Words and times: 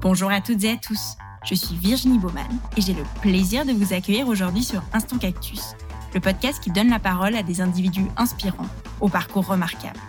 Bonjour 0.00 0.30
à 0.30 0.40
toutes 0.40 0.64
et 0.64 0.70
à 0.70 0.76
tous. 0.76 1.16
Je 1.44 1.54
suis 1.54 1.76
Virginie 1.76 2.18
Baumann 2.18 2.46
et 2.76 2.80
j'ai 2.80 2.94
le 2.94 3.02
plaisir 3.20 3.64
de 3.64 3.72
vous 3.72 3.92
accueillir 3.92 4.28
aujourd'hui 4.28 4.62
sur 4.62 4.82
Instant 4.92 5.18
Cactus, 5.18 5.74
le 6.14 6.20
podcast 6.20 6.62
qui 6.62 6.70
donne 6.70 6.90
la 6.90 6.98
parole 6.98 7.36
à 7.36 7.42
des 7.42 7.60
individus 7.60 8.06
inspirants, 8.16 8.66
au 9.00 9.08
parcours 9.08 9.46
remarquable. 9.46 10.00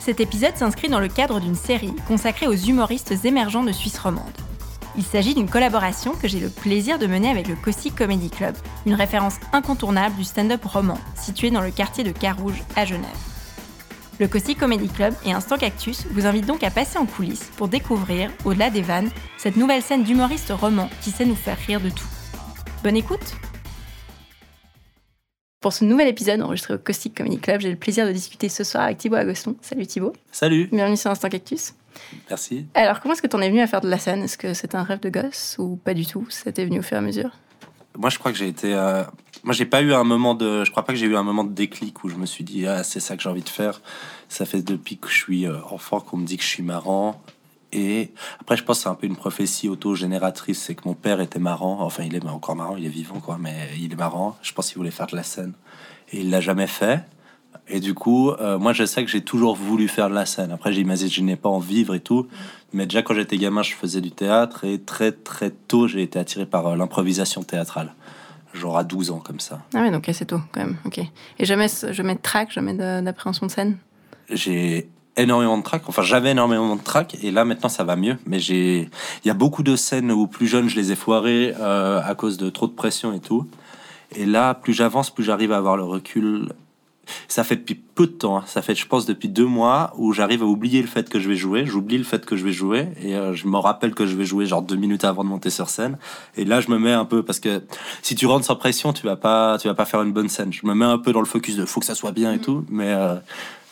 Cet 0.00 0.20
épisode 0.20 0.56
s'inscrit 0.56 0.88
dans 0.88 1.00
le 1.00 1.08
cadre 1.08 1.38
d'une 1.38 1.54
série 1.54 1.94
consacrée 2.08 2.48
aux 2.48 2.54
humoristes 2.54 3.24
émergents 3.24 3.64
de 3.64 3.72
Suisse 3.72 3.98
romande. 3.98 4.24
Il 4.96 5.04
s'agit 5.04 5.34
d'une 5.34 5.48
collaboration 5.48 6.12
que 6.12 6.28
j'ai 6.28 6.40
le 6.40 6.50
plaisir 6.50 6.98
de 6.98 7.06
mener 7.06 7.30
avec 7.30 7.48
le 7.48 7.56
Cossy 7.56 7.92
Comedy 7.92 8.30
Club, 8.30 8.56
une 8.84 8.94
référence 8.94 9.36
incontournable 9.52 10.16
du 10.16 10.24
stand-up 10.24 10.64
roman 10.64 10.98
situé 11.14 11.50
dans 11.50 11.62
le 11.62 11.70
quartier 11.70 12.04
de 12.04 12.10
Carouge 12.10 12.62
à 12.76 12.84
Genève. 12.84 13.31
Le 14.22 14.28
Cossy 14.28 14.54
Comedy 14.54 14.86
Club 14.88 15.14
et 15.26 15.32
Instant 15.32 15.58
Cactus 15.58 16.06
vous 16.12 16.26
invitent 16.26 16.46
donc 16.46 16.62
à 16.62 16.70
passer 16.70 16.96
en 16.96 17.06
coulisses 17.06 17.50
pour 17.56 17.66
découvrir, 17.66 18.30
au-delà 18.44 18.70
des 18.70 18.80
vannes, 18.80 19.10
cette 19.36 19.56
nouvelle 19.56 19.82
scène 19.82 20.04
d'humoristes 20.04 20.52
romans 20.52 20.88
qui 21.00 21.10
sait 21.10 21.24
nous 21.24 21.34
faire 21.34 21.58
rire 21.66 21.80
de 21.80 21.90
tout. 21.90 22.06
Bonne 22.84 22.96
écoute 22.96 23.34
Pour 25.60 25.72
ce 25.72 25.84
nouvel 25.84 26.06
épisode 26.06 26.40
enregistré 26.40 26.74
au 26.74 26.78
Caustic 26.78 27.16
Comedy 27.16 27.40
Club, 27.40 27.62
j'ai 27.62 27.70
le 27.70 27.74
plaisir 27.74 28.06
de 28.06 28.12
discuter 28.12 28.48
ce 28.48 28.62
soir 28.62 28.84
avec 28.84 28.98
Thibaut 28.98 29.16
Agoston. 29.16 29.56
Salut 29.60 29.88
Thibaut. 29.88 30.12
Salut. 30.30 30.68
Bienvenue 30.70 30.96
sur 30.96 31.10
Instant 31.10 31.28
Cactus. 31.28 31.74
Merci. 32.30 32.66
Alors, 32.74 33.00
comment 33.00 33.14
est-ce 33.14 33.22
que 33.22 33.26
tu 33.26 33.34
en 33.34 33.40
es 33.40 33.48
venu 33.48 33.60
à 33.60 33.66
faire 33.66 33.80
de 33.80 33.88
la 33.88 33.98
scène? 33.98 34.22
Est-ce 34.22 34.38
que 34.38 34.54
c'est 34.54 34.76
un 34.76 34.84
rêve 34.84 35.00
de 35.00 35.10
gosse 35.10 35.56
ou 35.58 35.80
pas 35.84 35.94
du 35.94 36.06
tout? 36.06 36.24
C'était 36.30 36.64
venu 36.64 36.78
au 36.78 36.82
fur 36.82 36.94
et 36.96 36.98
à 36.98 37.02
mesure? 37.02 37.32
Moi, 37.98 38.08
je 38.08 38.20
crois 38.20 38.30
que 38.30 38.38
j'ai 38.38 38.46
été. 38.46 38.72
euh, 38.72 39.02
Moi, 39.44 39.54
j'ai 39.54 39.66
pas 39.66 39.82
eu 39.82 39.92
un 39.92 40.04
moment 40.04 40.34
de. 40.34 40.64
Je 40.64 40.70
crois 40.70 40.84
pas 40.84 40.92
que 40.92 40.98
j'ai 40.98 41.06
eu 41.06 41.16
un 41.16 41.24
moment 41.24 41.42
de 41.44 41.52
déclic 41.52 42.04
où 42.04 42.08
je 42.08 42.14
me 42.14 42.26
suis 42.26 42.44
dit 42.44 42.66
ah 42.66 42.84
c'est 42.84 43.00
ça 43.00 43.16
que 43.16 43.22
j'ai 43.22 43.28
envie 43.28 43.42
de 43.42 43.48
faire. 43.48 43.80
Ça 44.28 44.44
fait 44.44 44.62
depuis 44.62 44.98
que 44.98 45.08
je 45.08 45.16
suis 45.16 45.46
euh, 45.46 45.58
enfant 45.70 46.00
qu'on 46.00 46.16
me 46.16 46.26
dit 46.26 46.36
que 46.36 46.44
je 46.44 46.48
suis 46.48 46.62
marrant. 46.62 47.20
Et 47.72 48.10
après, 48.38 48.56
je 48.56 48.62
pense 48.62 48.78
que 48.78 48.82
c'est 48.84 48.88
un 48.88 48.94
peu 48.94 49.06
une 49.06 49.16
prophétie 49.16 49.68
auto-génératrice. 49.68 50.62
C'est 50.62 50.74
que 50.74 50.82
mon 50.84 50.94
père 50.94 51.20
était 51.20 51.38
marrant. 51.38 51.80
Enfin, 51.80 52.04
il 52.04 52.14
est 52.14 52.24
encore 52.26 52.54
marrant, 52.54 52.76
il 52.76 52.84
est 52.84 52.90
vivant, 52.90 53.18
quoi. 53.18 53.38
Mais 53.40 53.70
il 53.80 53.92
est 53.92 53.96
marrant. 53.96 54.36
Je 54.42 54.52
pense 54.52 54.68
qu'il 54.68 54.76
voulait 54.76 54.90
faire 54.90 55.06
de 55.06 55.16
la 55.16 55.22
scène. 55.22 55.54
Et 56.12 56.20
il 56.20 56.30
l'a 56.30 56.40
jamais 56.40 56.66
fait. 56.66 57.04
Et 57.68 57.80
du 57.80 57.94
coup, 57.94 58.30
euh, 58.30 58.58
moi, 58.58 58.72
je 58.72 58.84
sais 58.84 59.04
que 59.04 59.10
j'ai 59.10 59.22
toujours 59.22 59.56
voulu 59.56 59.88
faire 59.88 60.10
de 60.10 60.14
la 60.14 60.26
scène. 60.26 60.50
Après, 60.50 60.72
j'imaginais 60.72 61.36
pas 61.36 61.48
en 61.48 61.58
vivre 61.58 61.94
et 61.94 62.00
tout. 62.00 62.28
Mais 62.72 62.86
déjà, 62.86 63.02
quand 63.02 63.14
j'étais 63.14 63.38
gamin, 63.38 63.62
je 63.62 63.72
faisais 63.74 64.00
du 64.00 64.10
théâtre. 64.10 64.64
Et 64.64 64.78
très, 64.78 65.10
très 65.10 65.50
tôt, 65.50 65.88
j'ai 65.88 66.02
été 66.02 66.18
attiré 66.18 66.46
par 66.46 66.66
euh, 66.66 66.76
l'improvisation 66.76 67.42
théâtrale. 67.42 67.94
Genre 68.54 68.76
à 68.76 68.84
12 68.84 69.10
ans, 69.10 69.18
comme 69.24 69.40
ça. 69.40 69.62
Ah 69.74 69.80
oui, 69.82 69.90
donc 69.90 70.08
assez 70.08 70.26
tôt 70.26 70.40
quand 70.52 70.60
même. 70.60 70.76
Ok. 70.84 70.98
Et 71.38 71.44
jamais, 71.44 71.68
jamais 71.90 72.14
de 72.14 72.20
trac, 72.20 72.50
jamais 72.52 72.74
de- 72.74 73.00
d'appréhension 73.00 73.46
de 73.46 73.50
scène? 73.50 73.78
J'ai 74.30 74.88
énormément 75.16 75.56
de 75.58 75.62
trac. 75.62 75.82
Enfin, 75.88 76.02
j'avais 76.02 76.30
énormément 76.32 76.76
de 76.76 76.82
trac. 76.82 77.16
Et 77.22 77.30
là, 77.30 77.44
maintenant, 77.44 77.68
ça 77.68 77.84
va 77.84 77.96
mieux. 77.96 78.16
Mais 78.26 78.38
j'ai. 78.40 78.88
Il 79.24 79.28
y 79.28 79.30
a 79.30 79.34
beaucoup 79.34 79.62
de 79.62 79.74
scènes 79.76 80.10
où, 80.12 80.26
plus 80.26 80.46
jeune, 80.46 80.68
je 80.68 80.76
les 80.76 80.92
ai 80.92 80.96
foirées 80.96 81.54
euh, 81.58 82.00
à 82.04 82.14
cause 82.14 82.36
de 82.36 82.50
trop 82.50 82.66
de 82.66 82.72
pression 82.72 83.12
et 83.12 83.20
tout. 83.20 83.46
Et 84.14 84.26
là, 84.26 84.52
plus 84.54 84.74
j'avance, 84.74 85.08
plus 85.10 85.24
j'arrive 85.24 85.52
à 85.52 85.56
avoir 85.56 85.76
le 85.78 85.84
recul. 85.84 86.52
Ça 87.28 87.42
fait 87.44 87.56
depuis 87.56 87.74
peu 87.74 88.06
de 88.06 88.12
temps, 88.12 88.38
hein. 88.38 88.44
ça 88.46 88.62
fait 88.62 88.74
je 88.76 88.86
pense 88.86 89.06
depuis 89.06 89.28
deux 89.28 89.44
mois 89.44 89.92
où 89.96 90.12
j'arrive 90.12 90.42
à 90.42 90.46
oublier 90.46 90.80
le 90.80 90.86
fait 90.86 91.08
que 91.10 91.18
je 91.18 91.28
vais 91.28 91.34
jouer, 91.34 91.66
j'oublie 91.66 91.98
le 91.98 92.04
fait 92.04 92.24
que 92.24 92.36
je 92.36 92.44
vais 92.44 92.52
jouer 92.52 92.88
et 93.02 93.16
euh, 93.16 93.34
je 93.34 93.48
me 93.48 93.56
rappelle 93.58 93.92
que 93.94 94.06
je 94.06 94.14
vais 94.16 94.24
jouer 94.24 94.46
genre 94.46 94.62
deux 94.62 94.76
minutes 94.76 95.04
avant 95.04 95.24
de 95.24 95.28
monter 95.28 95.50
sur 95.50 95.68
scène 95.68 95.98
et 96.36 96.44
là 96.44 96.60
je 96.60 96.70
me 96.70 96.78
mets 96.78 96.92
un 96.92 97.04
peu 97.04 97.24
parce 97.24 97.40
que 97.40 97.62
si 98.02 98.14
tu 98.14 98.26
rentres 98.26 98.46
sans 98.46 98.54
pression 98.56 98.92
tu 98.92 99.04
vas 99.04 99.16
pas 99.16 99.58
tu 99.58 99.66
vas 99.66 99.74
pas 99.74 99.84
faire 99.84 100.00
une 100.02 100.12
bonne 100.12 100.28
scène. 100.28 100.52
Je 100.52 100.64
me 100.64 100.74
mets 100.74 100.84
un 100.84 100.98
peu 100.98 101.12
dans 101.12 101.20
le 101.20 101.26
focus 101.26 101.56
de 101.56 101.64
faut 101.66 101.80
que 101.80 101.86
ça 101.86 101.96
soit 101.96 102.12
bien 102.12 102.32
et 102.32 102.38
tout, 102.38 102.64
mais 102.70 102.92
euh, 102.92 103.16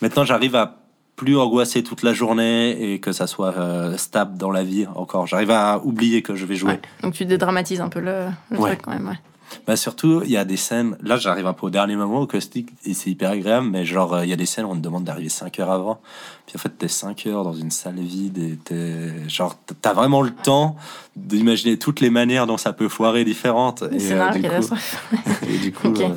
maintenant 0.03 0.25
j'arrive 0.25 0.57
à 0.57 0.77
plus 1.15 1.39
angoisser 1.39 1.83
toute 1.85 2.03
la 2.03 2.13
journée 2.15 2.95
et 2.95 2.99
que 2.99 3.13
ça 3.13 3.27
soit 3.29 3.55
euh, 3.57 3.97
stable 3.97 4.39
dans 4.39 4.51
la 4.51 4.65
vie 4.65 4.87
encore. 4.97 5.27
J'arrive 5.29 5.51
à 5.53 5.79
oublier 5.85 6.23
que 6.23 6.35
je 6.35 6.47
vais 6.47 6.57
jouer. 6.57 6.73
Ouais. 6.73 6.81
Donc 7.03 7.13
tu 7.15 7.27
dédramatises 7.27 7.81
un 7.81 7.91
peu 7.91 8.01
le, 8.01 8.25
le 8.51 8.59
Ouais. 8.59 8.71
truc 8.71 8.83
quand 8.83 8.93
même. 8.93 9.07
Ouais. 9.09 9.21
Bah 9.67 9.77
surtout, 9.77 10.23
il 10.25 10.31
y 10.31 10.37
a 10.37 10.45
des 10.45 10.57
scènes. 10.57 10.97
Là, 11.03 11.17
j'arrive 11.17 11.47
un 11.47 11.53
peu 11.53 11.67
au 11.67 11.71
dernier 11.71 11.97
moment 11.97 12.21
au 12.21 12.27
caustique 12.27 12.69
et 12.85 12.95
c'est 12.95 13.11
hyper 13.11 13.31
agréable, 13.31 13.67
mais 13.69 13.85
genre, 13.85 14.15
euh, 14.15 14.25
il 14.25 14.31
y 14.31 14.33
a 14.33 14.37
des 14.37 14.47
scènes 14.47 14.65
où 14.65 14.71
on 14.71 14.77
te 14.77 14.81
demande 14.81 15.05
d'arriver 15.05 15.29
5 15.29 15.59
heures 15.61 15.71
avant. 15.71 16.01
Puis 16.47 16.57
en 16.57 16.59
fait, 16.59 16.71
t'es 16.71 16.89
5 16.89 17.27
heures 17.27 17.45
dans 17.45 17.53
une 17.55 17.71
salle 17.71 17.99
vide 18.01 18.39
et 18.39 18.57
t'es. 18.57 19.29
Genre, 19.29 19.57
t'as 19.81 19.93
vraiment 19.93 20.23
le 20.23 20.31
temps 20.31 20.77
d'imaginer 21.17 21.79
toutes 21.79 22.01
les 22.01 22.11
manières 22.11 22.47
dont 22.47 22.57
ça 22.57 22.73
peut 22.73 22.89
foirer 22.89 23.25
différentes. 23.25 23.83
Et, 23.93 24.13
euh, 24.13 24.31
du 24.31 24.39
coup, 24.43 24.49
catastrophe. 24.49 25.13
et 25.49 25.59
du 25.59 25.73
coup, 25.73 25.89
Ok. 25.89 26.01
euh, 26.01 26.15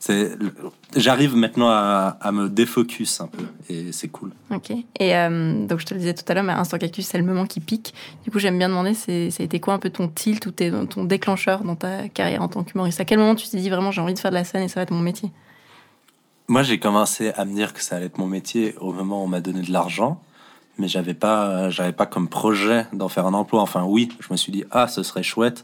c'est. 0.00 0.32
J'arrive 0.96 1.36
maintenant 1.36 1.68
à, 1.68 2.16
à 2.20 2.32
me 2.32 2.48
défocus 2.48 3.20
un 3.20 3.28
peu 3.28 3.44
et 3.68 3.92
c'est 3.92 4.08
cool. 4.08 4.32
Ok. 4.50 4.72
Et 4.98 5.14
euh, 5.14 5.64
donc 5.66 5.78
je 5.78 5.86
te 5.86 5.94
le 5.94 6.00
disais 6.00 6.14
tout 6.14 6.24
à 6.26 6.34
l'heure, 6.34 6.42
mais 6.42 6.52
Instant 6.52 6.78
Cactus, 6.78 7.06
c'est 7.06 7.18
le 7.18 7.24
moment 7.24 7.46
qui 7.46 7.60
pique. 7.60 7.94
Du 8.24 8.32
coup, 8.32 8.40
j'aime 8.40 8.58
bien 8.58 8.68
demander, 8.68 8.94
c'est, 8.94 9.30
ça 9.30 9.42
a 9.42 9.46
été 9.46 9.60
quoi 9.60 9.74
un 9.74 9.78
peu 9.78 9.90
ton 9.90 10.08
tilt 10.08 10.44
ou 10.46 10.50
tes- 10.50 10.72
ton 10.88 11.04
déclencheur 11.04 11.62
dans 11.62 11.76
ta 11.76 12.08
carrière 12.08 12.42
en 12.42 12.48
tant 12.48 12.64
qu'humoriste? 12.64 12.98
À 13.00 13.04
quel 13.04 13.18
moment 13.20 13.36
tu 13.36 13.46
t'es 13.48 13.58
dit 13.58 13.70
vraiment 13.70 13.92
j'ai 13.92 14.00
envie 14.00 14.14
de 14.14 14.18
faire 14.18 14.32
de 14.32 14.36
la 14.36 14.44
scène 14.44 14.64
et 14.64 14.68
ça 14.68 14.80
va 14.80 14.82
être 14.82 14.90
mon 14.90 14.98
métier? 15.00 15.30
Moi, 16.48 16.64
j'ai 16.64 16.80
commencé 16.80 17.30
à 17.36 17.44
me 17.44 17.54
dire 17.54 17.72
que 17.72 17.80
ça 17.80 17.94
allait 17.96 18.06
être 18.06 18.18
mon 18.18 18.26
métier 18.26 18.74
au 18.80 18.92
moment 18.92 19.20
où 19.20 19.24
on 19.26 19.28
m'a 19.28 19.40
donné 19.40 19.60
de 19.60 19.70
l'argent, 19.70 20.20
mais 20.78 20.88
j'avais 20.88 21.14
pas, 21.14 21.70
j'avais 21.70 21.92
pas 21.92 22.06
comme 22.06 22.26
projet 22.28 22.86
d'en 22.92 23.08
faire 23.08 23.26
un 23.26 23.34
emploi. 23.34 23.60
Enfin, 23.60 23.84
oui, 23.84 24.08
je 24.18 24.26
me 24.32 24.36
suis 24.36 24.50
dit 24.50 24.64
ah, 24.72 24.88
ce 24.88 25.04
serait 25.04 25.22
chouette, 25.22 25.62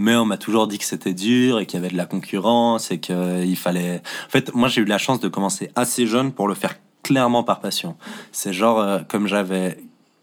mais 0.00 0.16
on 0.16 0.24
m'a 0.24 0.38
toujours 0.38 0.66
dit 0.66 0.78
que 0.78 0.86
c'était 0.86 1.12
dur 1.12 1.60
et 1.60 1.66
qu'il 1.66 1.78
y 1.78 1.82
avait 1.82 1.92
de 1.92 1.96
la 1.96 2.06
concurrence 2.06 2.90
et 2.90 2.98
qu'il 2.98 3.56
fallait. 3.56 4.00
En 4.26 4.30
fait, 4.30 4.54
moi, 4.54 4.66
j'ai 4.66 4.80
eu 4.80 4.86
la 4.86 4.96
chance 4.96 5.20
de 5.20 5.28
commencer 5.28 5.70
assez 5.76 6.06
jeune 6.06 6.32
pour 6.32 6.48
le 6.48 6.54
faire 6.54 6.76
clairement 7.02 7.44
par 7.44 7.60
passion. 7.60 7.96
C'est 8.32 8.54
genre 8.54 8.80
euh, 8.80 9.00
comme 9.06 9.26
j'avais 9.26 9.78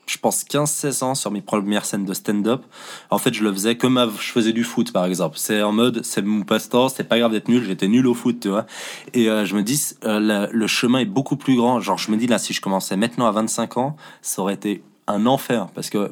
je 0.07 0.17
pense 0.17 0.45
15-16 0.45 1.03
ans 1.03 1.16
sur 1.16 1.29
mes 1.31 1.41
premières 1.41 1.85
scènes 1.85 2.05
de 2.05 2.13
stand-up. 2.13 2.63
En 3.11 3.19
fait, 3.19 3.33
je 3.33 3.43
le 3.43 3.51
faisais 3.51 3.77
comme 3.77 4.03
je 4.19 4.31
faisais 4.31 4.53
du 4.53 4.63
foot, 4.63 4.91
par 4.91 5.05
exemple. 5.05 5.37
C'est 5.37 5.61
en 5.61 5.73
mode, 5.73 6.03
c'est 6.03 6.23
mon 6.23 6.43
passe-temps, 6.43 6.89
c'est 6.89 7.03
pas 7.03 7.19
grave 7.19 7.33
d'être 7.33 7.49
nul, 7.49 7.63
j'étais 7.63 7.89
nul 7.89 8.07
au 8.07 8.13
foot, 8.16 8.39
tu 8.39 8.47
vois. 8.47 8.66
Et 9.13 9.29
euh, 9.29 9.45
je 9.45 9.53
me 9.53 9.61
dis, 9.61 9.79
euh, 10.05 10.47
le 10.49 10.67
chemin 10.67 10.99
est 10.99 11.05
beaucoup 11.05 11.35
plus 11.35 11.55
grand. 11.55 11.81
Genre, 11.81 11.97
je 11.97 12.09
me 12.09 12.17
dis 12.17 12.25
là, 12.25 12.39
si 12.39 12.53
je 12.53 12.61
commençais 12.61 12.95
maintenant 12.95 13.27
à 13.27 13.31
25 13.31 13.77
ans, 13.77 13.95
ça 14.21 14.41
aurait 14.41 14.55
été 14.55 14.81
un 15.07 15.25
enfer. 15.25 15.67
Parce 15.75 15.89
que 15.89 16.11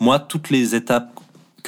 moi, 0.00 0.18
toutes 0.18 0.50
les 0.50 0.74
étapes 0.74 1.18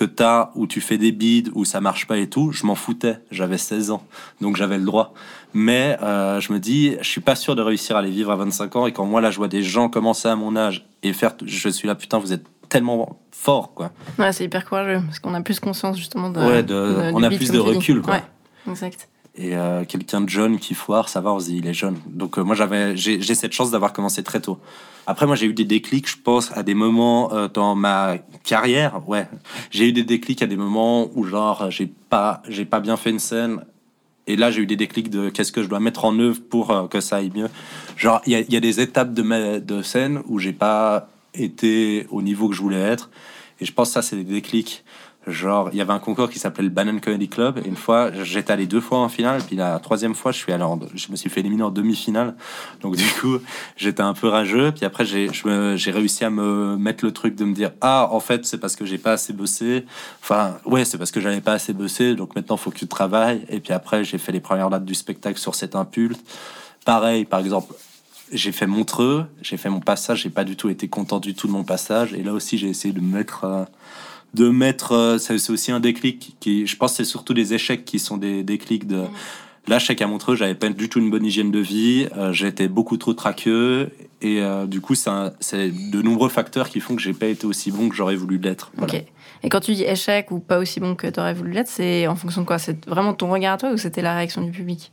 que 0.01 0.05
t'as 0.07 0.51
où 0.55 0.67
tu 0.67 0.81
fais 0.81 0.97
des 0.97 1.13
bides, 1.13 1.51
où 1.55 1.67
ça 1.67 1.83
marche 1.83 2.07
pas 2.07 2.17
et 2.17 2.27
tout, 2.29 2.53
je 2.53 2.65
m'en 2.65 2.75
foutais. 2.75 3.19
J'avais 3.31 3.59
16 3.59 3.91
ans, 3.91 4.03
donc 4.41 4.57
j'avais 4.57 4.79
le 4.79 4.85
droit. 4.85 5.13
Mais 5.53 5.99
euh, 6.03 6.41
je 6.41 6.53
me 6.55 6.59
dis, 6.59 6.97
je 7.03 7.07
suis 7.09 7.21
pas 7.21 7.35
sûr 7.37 7.55
de 7.55 7.61
réussir 7.61 7.97
à 7.97 8.03
les 8.03 8.11
vivre 8.11 8.31
à 8.31 8.37
25 8.37 8.77
ans. 8.77 8.87
Et 8.87 8.93
quand 8.93 9.05
moi, 9.05 9.21
là, 9.21 9.31
je 9.31 9.37
vois 9.37 9.49
des 9.49 9.63
gens 9.63 9.91
commencer 9.91 10.27
à 10.29 10.37
mon 10.37 10.57
âge 10.57 10.87
et 11.03 11.13
faire, 11.13 11.33
je 11.45 11.69
suis 11.69 11.87
là, 11.87 11.95
putain, 11.95 12.19
vous 12.19 12.33
êtes 12.33 12.45
tellement 12.71 13.21
fort, 13.31 13.75
quoi. 13.75 13.91
Ouais, 14.19 14.33
c'est 14.33 14.45
hyper 14.45 14.65
courageux 14.65 15.03
parce 15.05 15.19
qu'on 15.19 15.35
a 15.35 15.41
plus 15.43 15.61
conscience 15.61 15.99
justement 15.99 16.31
de. 16.31 16.41
Ouais, 16.41 16.63
de- 16.63 17.11
on 17.13 17.23
a 17.23 17.29
plus 17.31 17.51
de 17.51 17.59
recul, 17.59 18.01
quoi. 18.01 18.15
Ouais, 18.15 18.23
exact. 18.71 19.09
Et 19.41 19.57
euh, 19.57 19.85
quelqu'un 19.87 20.21
de 20.21 20.29
jeune 20.29 20.59
qui 20.59 20.75
foire, 20.75 21.09
ça 21.09 21.23
va, 21.23 21.33
on 21.33 21.41
se 21.41 21.47
dit, 21.47 21.57
il 21.57 21.67
est 21.67 21.73
jeune. 21.73 21.97
Donc 22.07 22.39
euh, 22.39 22.43
moi, 22.43 22.55
j'avais, 22.55 22.95
j'ai, 22.95 23.23
cette 23.23 23.53
chance 23.53 23.71
d'avoir 23.71 23.95
commencé 23.95 24.23
très 24.23 24.41
tôt. 24.41 24.59
Après, 25.07 25.27
moi, 25.27 25.35
j'ai 25.35 25.47
eu 25.47 25.55
des 25.55 25.65
déclics, 25.65 26.11
je 26.11 26.19
pense, 26.23 26.53
à 26.55 26.63
des 26.63 26.75
moments 26.75 27.33
euh, 27.33 27.49
dans 27.49 27.75
ma 27.75 28.19
carrière. 28.45 29.01
Ouais, 29.09 29.27
j'ai 29.71 29.89
eu 29.89 29.93
des 29.93 30.05
déclics 30.05 30.43
à 30.43 30.47
des 30.47 30.57
moments 30.57 31.09
où 31.15 31.25
genre 31.25 31.71
j'ai 31.71 31.91
pas, 32.11 32.43
j'ai 32.51 32.67
pas 32.67 32.81
bien 32.81 32.99
fait 32.99 33.09
une 33.09 33.19
scène. 33.19 33.65
Et 34.27 34.37
là, 34.37 34.51
j'ai 34.51 34.61
eu 34.61 34.67
des 34.67 34.77
déclics 34.77 35.09
de 35.09 35.31
qu'est-ce 35.31 35.53
que 35.53 35.63
je 35.63 35.69
dois 35.69 35.81
mettre 35.81 36.05
en 36.05 36.19
œuvre 36.19 36.41
pour 36.51 36.89
que 36.91 37.01
ça 37.01 37.17
aille 37.17 37.33
mieux. 37.35 37.49
Genre, 37.97 38.21
il 38.27 38.33
y 38.33 38.57
a, 38.57 38.61
des 38.61 38.81
étapes 38.81 39.13
de 39.13 39.83
scène 39.83 40.21
où 40.27 40.39
j'ai 40.39 40.53
pas 40.53 41.09
été 41.35 42.07
au 42.11 42.23
niveau 42.23 42.49
que 42.49 42.55
je 42.55 42.61
voulais 42.61 42.79
être. 42.79 43.11
Et 43.61 43.65
je 43.65 43.73
pense 43.73 43.89
que 43.89 43.95
ça, 43.95 44.03
c'est 44.03 44.17
des 44.17 44.25
déclics. 44.25 44.85
Genre, 45.27 45.69
il 45.73 45.77
y 45.77 45.83
avait 45.83 45.93
un 45.93 45.99
concours 45.99 46.31
qui 46.31 46.39
s'appelait 46.39 46.65
le 46.65 46.71
Banana 46.71 46.99
Comedy 46.99 47.29
Club. 47.29 47.59
Et 47.63 47.69
une 47.69 47.77
fois, 47.77 48.11
j'étais 48.25 48.53
allé 48.53 48.67
deux 48.67 48.81
fois 48.81 48.99
en 49.01 49.11
finale. 49.11 49.43
Puis 49.47 49.55
la 49.55 49.79
troisième 49.79 50.15
fois, 50.15 50.33
je 50.33 50.39
suis 50.39 50.51
allé 50.51 50.63
en- 50.63 50.81
je 50.95 51.11
me 51.11 51.17
suis 51.17 51.29
fait 51.29 51.41
éliminer 51.41 51.63
en 51.63 51.71
demi-finale. 51.71 52.35
Donc 52.81 52.97
du 52.97 53.05
coup, 53.21 53.37
j'étais 53.77 54.01
un 54.03 54.15
peu 54.15 54.29
rageux. 54.29 54.73
Puis 54.73 54.87
après, 54.87 55.05
j'ai 55.05 55.91
réussi 55.91 56.25
à 56.25 56.31
me 56.31 56.77
mettre 56.79 57.05
le 57.05 57.13
truc 57.13 57.35
de 57.37 57.45
me 57.45 57.53
dire, 57.55 57.71
ah, 57.83 58.09
en 58.11 58.21
fait, 58.21 58.47
c'est 58.47 58.59
parce 58.59 58.77
que 58.77 58.87
j'ai 58.87 58.97
pas 58.99 59.13
assez 59.13 59.35
bossé. 59.35 59.85
Enfin, 60.23 60.57
ouais, 60.65 60.87
c'est 60.87 60.97
parce 60.97 61.11
que 61.11 61.21
j'avais 61.21 61.43
pas 61.43 61.53
assez 61.53 61.75
bossé. 61.75 62.15
Donc 62.15 62.35
maintenant, 62.35 62.57
faut 62.57 62.71
que 62.71 62.79
tu 62.79 62.87
travailles. 62.89 63.45
Et 63.51 63.61
puis 63.61 63.75
après, 63.75 64.05
j'ai 64.05 64.17
fait 64.19 64.33
les 64.33 64.41
premières 64.41 64.71
dates 64.71 64.87
du 64.87 64.95
spectacle 64.95 65.39
sur 65.39 65.55
cet 65.55 65.77
impulse. 65.77 66.19
Pareil, 66.87 67.27
par 67.27 67.41
exemple, 67.41 67.75
j'ai 68.33 68.53
fait 68.53 68.67
Montreux, 68.67 69.27
j'ai 69.43 69.59
fait 69.59 69.69
mon 69.69 69.81
passage, 69.81 70.23
j'ai 70.23 70.31
pas 70.31 70.45
du 70.45 70.57
tout 70.57 70.71
été 70.71 70.89
content 70.89 71.19
du 71.19 71.35
tout 71.35 71.47
de 71.47 71.53
mon 71.53 71.65
passage. 71.65 72.15
Et 72.15 72.23
là 72.23 72.33
aussi, 72.33 72.57
j'ai 72.57 72.69
essayé 72.69 72.95
de 72.95 73.01
me 73.01 73.17
mettre, 73.19 73.45
euh, 73.45 73.65
de 74.35 74.49
mettre. 74.49 74.93
euh, 74.93 75.19
c'est 75.19 75.51
aussi 75.51 75.73
un 75.73 75.81
déclic 75.81 76.37
qui, 76.41 76.67
je 76.67 76.77
pense, 76.77 76.93
que 76.93 76.97
c'est 76.99 77.05
surtout 77.05 77.35
des 77.35 77.55
échecs 77.55 77.85
qui 77.85 77.99
sont 77.99 78.17
des 78.17 78.43
déclics 78.43 78.87
de. 78.87 79.05
Là, 79.69 79.79
je 79.79 79.87
sais 79.87 79.95
qu'à 79.95 80.07
Montreux, 80.07 80.37
j'avais 80.37 80.55
pas 80.55 80.69
du 80.71 80.89
tout 80.89 80.99
une 81.01 81.11
bonne 81.11 81.25
hygiène 81.25 81.51
de 81.51 81.59
vie. 81.61 82.09
euh, 82.17 82.33
J'étais 82.33 82.67
beaucoup 82.67 82.97
trop 82.97 83.13
traqueux. 83.13 83.91
Et 84.23 84.41
euh, 84.41 84.67
du 84.67 84.81
coup, 84.81 84.95
c'est 84.95 85.11
de 85.91 86.03
nombreux 86.03 86.29
facteurs 86.29 86.69
qui 86.71 86.81
font 86.81 86.97
que 86.97 87.03
j'ai 87.03 87.13
pas 87.13 87.27
été 87.27 87.47
aussi 87.47 87.71
bon 87.71 87.89
que 87.89 87.95
j'aurais 87.95 88.17
voulu 88.17 88.39
l'être. 88.39 88.73
Voilà. 88.77 88.95
Et 89.43 89.49
quand 89.49 89.61
tu 89.61 89.73
dis 89.75 89.85
échec 89.85 90.31
ou 90.31 90.39
pas 90.41 90.59
aussi 90.59 90.81
bon 90.81 90.95
que 90.95 91.07
tu 91.07 91.21
aurais 91.21 91.35
voulu 91.35 91.53
l'être, 91.53 91.69
c'est 91.69 92.07
en 92.07 92.17
fonction 92.17 92.41
de 92.43 92.47
quoi? 92.47 92.59
C'est 92.59 92.85
vraiment 92.87 93.15
ton 93.15 93.31
regard 93.31 93.55
à 93.55 93.57
toi 93.59 93.71
ou 93.73 93.77
c'était 93.77 94.03
la 94.03 94.15
réaction 94.17 94.43
du 94.43 94.51
public? 94.51 94.93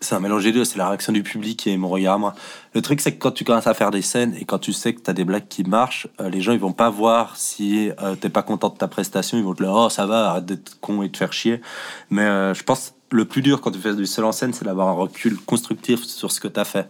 C'est 0.00 0.14
un 0.14 0.20
mélange 0.20 0.44
des 0.44 0.52
deux, 0.52 0.64
c'est 0.64 0.78
la 0.78 0.88
réaction 0.88 1.12
du 1.12 1.22
public 1.22 1.66
et 1.66 1.76
mon 1.76 1.88
regard 1.88 2.14
à 2.14 2.18
moi. 2.18 2.34
Le 2.74 2.82
truc, 2.82 3.00
c'est 3.00 3.12
que 3.12 3.18
quand 3.18 3.30
tu 3.30 3.44
commences 3.44 3.66
à 3.66 3.74
faire 3.74 3.90
des 3.90 4.02
scènes 4.02 4.34
et 4.38 4.44
quand 4.44 4.58
tu 4.58 4.72
sais 4.72 4.94
que 4.94 5.00
tu 5.00 5.10
as 5.10 5.14
des 5.14 5.24
blagues 5.24 5.48
qui 5.48 5.64
marchent, 5.64 6.08
euh, 6.20 6.28
les 6.28 6.40
gens, 6.40 6.52
ils 6.52 6.58
vont 6.58 6.72
pas 6.72 6.90
voir 6.90 7.36
si 7.36 7.90
euh, 8.02 8.14
t'es 8.14 8.28
pas 8.28 8.42
content 8.42 8.68
de 8.68 8.76
ta 8.76 8.88
prestation, 8.88 9.38
ils 9.38 9.44
vont 9.44 9.54
te 9.54 9.62
dire, 9.62 9.72
oh, 9.72 9.88
ça 9.88 10.06
va, 10.06 10.30
arrête 10.30 10.44
d'être 10.44 10.78
con 10.80 11.02
et 11.02 11.08
de 11.08 11.16
faire 11.16 11.32
chier. 11.32 11.60
Mais 12.10 12.22
euh, 12.22 12.54
je 12.54 12.62
pense 12.62 12.94
le 13.10 13.24
plus 13.24 13.42
dur 13.42 13.60
quand 13.60 13.70
tu 13.70 13.78
fais 13.78 13.94
du 13.94 14.06
seul 14.06 14.24
en 14.24 14.32
scène, 14.32 14.52
c'est 14.52 14.64
d'avoir 14.64 14.88
un 14.88 14.92
recul 14.92 15.38
constructif 15.38 16.04
sur 16.04 16.30
ce 16.30 16.40
que 16.40 16.48
tu 16.48 16.60
as 16.60 16.64
fait. 16.64 16.88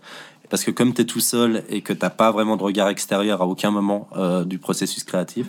Parce 0.51 0.65
que 0.65 0.71
comme 0.71 0.93
tu 0.93 1.03
es 1.03 1.05
tout 1.05 1.21
seul 1.21 1.65
et 1.69 1.83
que 1.83 1.93
t'as 1.93 2.11
pas 2.11 2.31
vraiment 2.31 2.57
de 2.57 2.63
regard 2.63 2.89
extérieur 2.89 3.43
à 3.43 3.47
aucun 3.47 3.71
moment 3.71 4.09
du 4.45 4.59
processus 4.59 5.03
créatif, 5.03 5.47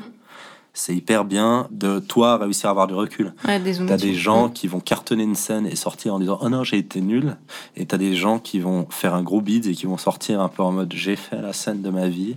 c'est 0.76 0.94
hyper 0.94 1.26
bien 1.26 1.68
de 1.72 2.00
toi 2.00 2.38
réussir 2.38 2.68
à 2.68 2.72
avoir 2.72 2.86
du 2.86 2.94
recul. 2.94 3.34
Ouais, 3.48 3.60
t'as 3.88 3.98
des 3.98 4.14
gens 4.14 4.50
qui 4.50 4.68
vont 4.68 4.82
cartonner 4.82 5.24
une 5.24 5.34
scène 5.34 5.66
et 5.66 5.76
sortir 5.76 6.14
en 6.14 6.20
disant 6.20 6.38
oh 6.42 6.50
non 6.50 6.64
j'ai 6.64 6.78
été 6.78 7.02
nul. 7.02 7.38
Et 7.76 7.86
t'as 7.86 7.98
des 7.98 8.16
gens 8.16 8.38
qui 8.38 8.60
vont 8.60 8.86
faire 8.90 9.16
un 9.16 9.24
gros 9.24 9.42
bid 9.42 9.66
et 9.66 9.74
qui 9.74 9.86
vont 9.86 9.98
sortir 9.98 10.42
un 10.42 10.50
peu 10.50 10.62
en 10.62 10.74
mode 10.74 10.94
j'ai 10.94 11.16
fait 11.16 11.42
la 11.42 11.54
scène 11.54 11.82
de 11.82 11.90
ma 11.90 12.08
vie. 12.10 12.36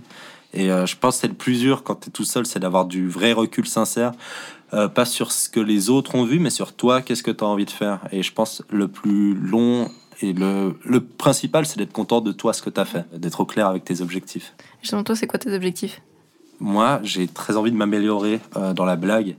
Et 0.53 0.71
euh, 0.71 0.87
je 0.87 0.95
pense 0.95 1.17
que 1.17 1.21
c'est 1.21 1.27
le 1.27 1.33
plus 1.35 1.59
dur 1.59 1.83
quand 1.83 1.95
t'es 1.95 2.11
tout 2.11 2.23
seul 2.23 2.45
c'est 2.45 2.59
d'avoir 2.59 2.85
du 2.85 3.09
vrai 3.09 3.33
recul 3.33 3.67
sincère. 3.67 4.13
Euh, 4.73 4.87
pas 4.87 5.05
sur 5.05 5.31
ce 5.31 5.49
que 5.49 5.59
les 5.59 5.89
autres 5.89 6.15
ont 6.15 6.23
vu 6.23 6.39
mais 6.39 6.51
sur 6.51 6.73
toi 6.73 7.01
qu'est-ce 7.01 7.23
que 7.23 7.31
t'as 7.31 7.45
envie 7.45 7.65
de 7.65 7.71
faire. 7.71 7.99
Et 8.13 8.23
je 8.23 8.31
pense 8.31 8.63
le 8.69 8.87
plus 8.87 9.33
long 9.35 9.91
et 10.21 10.33
le, 10.33 10.75
le 10.83 11.01
principal, 11.01 11.65
c'est 11.65 11.77
d'être 11.77 11.93
content 11.93 12.19
de 12.19 12.33
toi, 12.33 12.51
ce 12.51 12.61
que 12.61 12.69
tu 12.69 12.79
as 12.79 12.83
fait, 12.83 13.05
d'être 13.17 13.39
au 13.39 13.45
clair 13.45 13.67
avec 13.67 13.85
tes 13.85 14.01
objectifs. 14.01 14.53
Justement, 14.81 15.03
toi, 15.03 15.15
c'est 15.15 15.27
quoi 15.27 15.39
tes 15.39 15.53
objectifs? 15.53 16.01
Moi, 16.59 16.99
j'ai 17.03 17.27
très 17.27 17.55
envie 17.55 17.71
de 17.71 17.77
m'améliorer 17.77 18.39
euh, 18.55 18.73
dans 18.73 18.85
la 18.85 18.95
blague. 18.95 19.35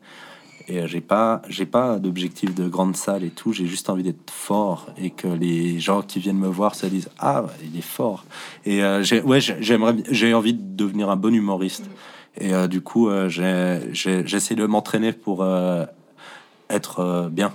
Et 0.68 0.80
euh, 0.80 0.86
j'ai 0.86 1.00
pas, 1.00 1.42
j'ai 1.48 1.66
pas 1.66 1.98
d'objectif 1.98 2.54
de 2.54 2.68
grande 2.68 2.96
salle 2.96 3.24
et 3.24 3.30
tout. 3.30 3.52
J'ai 3.52 3.66
juste 3.66 3.90
envie 3.90 4.02
d'être 4.02 4.30
fort 4.30 4.86
et 4.96 5.10
que 5.10 5.26
les 5.26 5.80
gens 5.80 6.02
qui 6.02 6.18
viennent 6.18 6.38
me 6.38 6.48
voir 6.48 6.74
se 6.74 6.86
disent 6.86 7.10
ah 7.18 7.44
il 7.62 7.76
est 7.76 7.82
fort. 7.82 8.24
Et 8.64 8.82
euh, 8.82 9.02
j'ai, 9.02 9.20
ouais, 9.20 9.40
j'aimerais, 9.40 9.96
j'ai 10.10 10.32
envie 10.32 10.54
de 10.54 10.76
devenir 10.76 11.10
un 11.10 11.16
bon 11.16 11.34
humoriste. 11.34 11.84
Et 12.40 12.52
du 12.68 12.80
coup, 12.80 13.10
j'essaie 13.28 14.54
de 14.54 14.64
m'entraîner 14.64 15.12
pour 15.12 15.44
être 16.70 17.28
bien. 17.30 17.52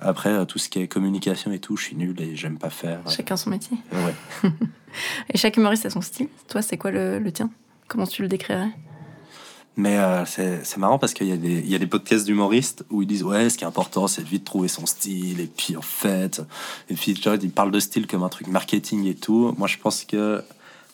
Après, 0.00 0.46
tout 0.46 0.58
ce 0.58 0.70
qui 0.70 0.80
est 0.80 0.88
communication 0.88 1.52
et 1.52 1.58
tout, 1.58 1.76
je 1.76 1.84
suis 1.84 1.96
nul 1.96 2.18
et 2.18 2.34
j'aime 2.34 2.56
pas 2.56 2.70
faire. 2.70 3.00
Chacun 3.10 3.36
son 3.36 3.50
métier. 3.50 3.76
Ouais. 3.92 4.50
et 5.28 5.36
chaque 5.36 5.58
humoriste 5.58 5.84
a 5.84 5.90
son 5.90 6.00
style. 6.00 6.28
Toi, 6.48 6.62
c'est 6.62 6.78
quoi 6.78 6.90
le, 6.90 7.18
le 7.18 7.30
tien? 7.30 7.50
Comment 7.90 8.06
tu 8.06 8.22
le 8.22 8.28
décrirais? 8.28 8.70
Mais 9.76 9.98
euh, 9.98 10.24
c'est 10.24 10.76
marrant 10.76 10.98
parce 10.98 11.12
qu'il 11.12 11.26
y, 11.26 11.74
a 11.74 11.78
des, 11.78 11.86
podcasts 11.86 12.24
d'humoristes 12.24 12.84
où 12.88 13.02
ils 13.02 13.08
disent 13.08 13.24
Ouais, 13.24 13.50
ce 13.50 13.58
qui 13.58 13.64
est 13.64 13.66
important, 13.66 14.06
c'est 14.06 14.22
vite 14.22 14.44
trouver 14.44 14.68
son 14.68 14.86
style. 14.86 15.40
Et 15.40 15.48
puis 15.48 15.76
en 15.76 15.82
fait, 15.82 16.40
et 16.88 16.94
puis 16.94 17.12
ils 17.12 17.50
parlent 17.50 17.72
de 17.72 17.80
style 17.80 18.06
comme 18.06 18.22
un 18.22 18.28
truc 18.28 18.46
marketing 18.46 19.06
et 19.06 19.16
tout. 19.16 19.52
Moi, 19.58 19.66
je 19.66 19.76
pense 19.78 20.04
que 20.04 20.40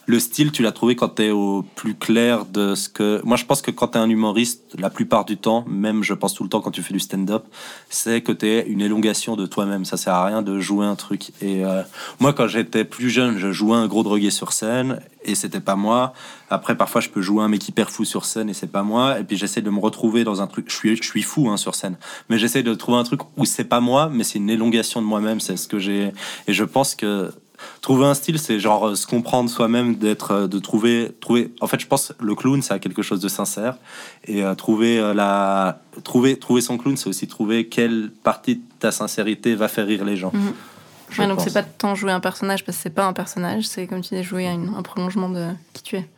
le 0.06 0.20
style, 0.20 0.52
tu 0.52 0.62
l'as 0.62 0.70
trouvé 0.70 0.94
quand 0.94 1.16
tu 1.16 1.24
es 1.24 1.30
au 1.30 1.64
plus 1.74 1.94
clair 1.94 2.44
de 2.46 2.76
ce 2.76 2.88
que. 2.88 3.20
Moi, 3.24 3.36
je 3.36 3.44
pense 3.44 3.60
que 3.60 3.72
quand 3.72 3.88
tu 3.88 3.98
es 3.98 4.00
un 4.00 4.08
humoriste, 4.08 4.76
la 4.78 4.88
plupart 4.88 5.24
du 5.24 5.36
temps, 5.36 5.64
même 5.66 6.04
je 6.04 6.14
pense 6.14 6.32
tout 6.34 6.44
le 6.44 6.48
temps 6.48 6.60
quand 6.60 6.70
tu 6.70 6.82
fais 6.82 6.94
du 6.94 7.00
stand-up, 7.00 7.44
c'est 7.90 8.20
que 8.20 8.30
tu 8.30 8.46
es 8.46 8.66
une 8.68 8.80
élongation 8.80 9.34
de 9.34 9.46
toi-même. 9.46 9.84
Ça 9.84 9.96
sert 9.96 10.14
à 10.14 10.24
rien 10.24 10.42
de 10.42 10.60
jouer 10.60 10.86
un 10.86 10.94
truc. 10.94 11.32
Et 11.42 11.64
euh, 11.64 11.82
moi, 12.20 12.32
quand 12.32 12.46
j'étais 12.46 12.84
plus 12.84 13.10
jeune, 13.10 13.36
je 13.36 13.50
jouais 13.50 13.76
un 13.76 13.88
gros 13.88 14.04
drogué 14.04 14.30
sur 14.30 14.52
scène 14.52 15.00
et 15.24 15.34
c'était 15.34 15.60
pas 15.60 15.74
moi. 15.74 16.12
Après, 16.50 16.76
parfois, 16.76 17.00
je 17.00 17.08
peux 17.08 17.20
jouer 17.20 17.42
un 17.42 17.48
mec 17.48 17.66
hyper 17.66 17.90
fou 17.90 18.04
sur 18.04 18.24
scène 18.24 18.48
et 18.48 18.54
c'est 18.54 18.70
pas 18.70 18.84
moi. 18.84 19.18
Et 19.18 19.24
puis, 19.24 19.36
j'essaie 19.36 19.62
de 19.62 19.70
me 19.70 19.80
retrouver 19.80 20.22
dans 20.22 20.40
un 20.40 20.46
truc. 20.46 20.66
Je 20.70 20.76
suis, 20.76 20.96
je 20.96 21.02
suis 21.02 21.22
fou 21.22 21.48
hein, 21.48 21.56
sur 21.56 21.74
scène, 21.74 21.96
mais 22.28 22.38
j'essaie 22.38 22.62
de 22.62 22.74
trouver 22.74 22.98
un 22.98 23.04
truc 23.04 23.22
où 23.36 23.44
c'est 23.44 23.64
pas 23.64 23.80
moi, 23.80 24.08
mais 24.12 24.22
c'est 24.22 24.38
une 24.38 24.50
élongation 24.50 25.02
de 25.02 25.06
moi-même. 25.06 25.40
C'est 25.40 25.56
ce 25.56 25.66
que 25.66 25.80
j'ai. 25.80 26.12
Et 26.46 26.52
je 26.52 26.62
pense 26.62 26.94
que 26.94 27.32
trouver 27.80 28.06
un 28.06 28.14
style, 28.14 28.38
c'est 28.38 28.58
genre 28.60 28.88
euh, 28.88 28.94
se 28.94 29.06
comprendre 29.06 29.50
soi-même, 29.50 29.96
d'être, 29.96 30.30
euh, 30.32 30.46
de 30.46 30.58
trouver, 30.58 31.12
trouver. 31.20 31.52
En 31.60 31.66
fait, 31.66 31.80
je 31.80 31.86
pense 31.86 32.12
le 32.20 32.34
clown, 32.34 32.62
c'est 32.62 32.78
quelque 32.80 33.02
chose 33.02 33.20
de 33.20 33.28
sincère, 33.28 33.76
et 34.24 34.44
euh, 34.44 34.54
trouver 34.54 35.12
la, 35.14 35.80
trouver, 36.04 36.38
trouver 36.38 36.60
son 36.60 36.78
clown, 36.78 36.96
c'est 36.96 37.08
aussi 37.08 37.26
trouver 37.26 37.68
quelle 37.68 38.10
partie 38.22 38.56
de 38.56 38.62
ta 38.78 38.92
sincérité 38.92 39.54
va 39.54 39.68
faire 39.68 39.86
rire 39.86 40.04
les 40.04 40.16
gens. 40.16 40.32
Mhm. 40.32 41.28
donc 41.28 41.40
c'est 41.40 41.52
pas 41.52 41.62
tant 41.62 41.94
jouer 41.94 42.12
un 42.12 42.20
personnage 42.20 42.64
parce 42.64 42.76
que 42.76 42.82
c'est 42.82 42.90
pas 42.90 43.06
un 43.06 43.12
personnage, 43.12 43.64
c'est 43.64 43.86
comme 43.86 44.00
tu 44.00 44.14
dis 44.14 44.22
jouer 44.22 44.46
un 44.48 44.82
prolongement 44.82 45.28
de 45.28 45.48
qui 45.72 45.82
tu 45.82 45.96
es. 45.96 46.08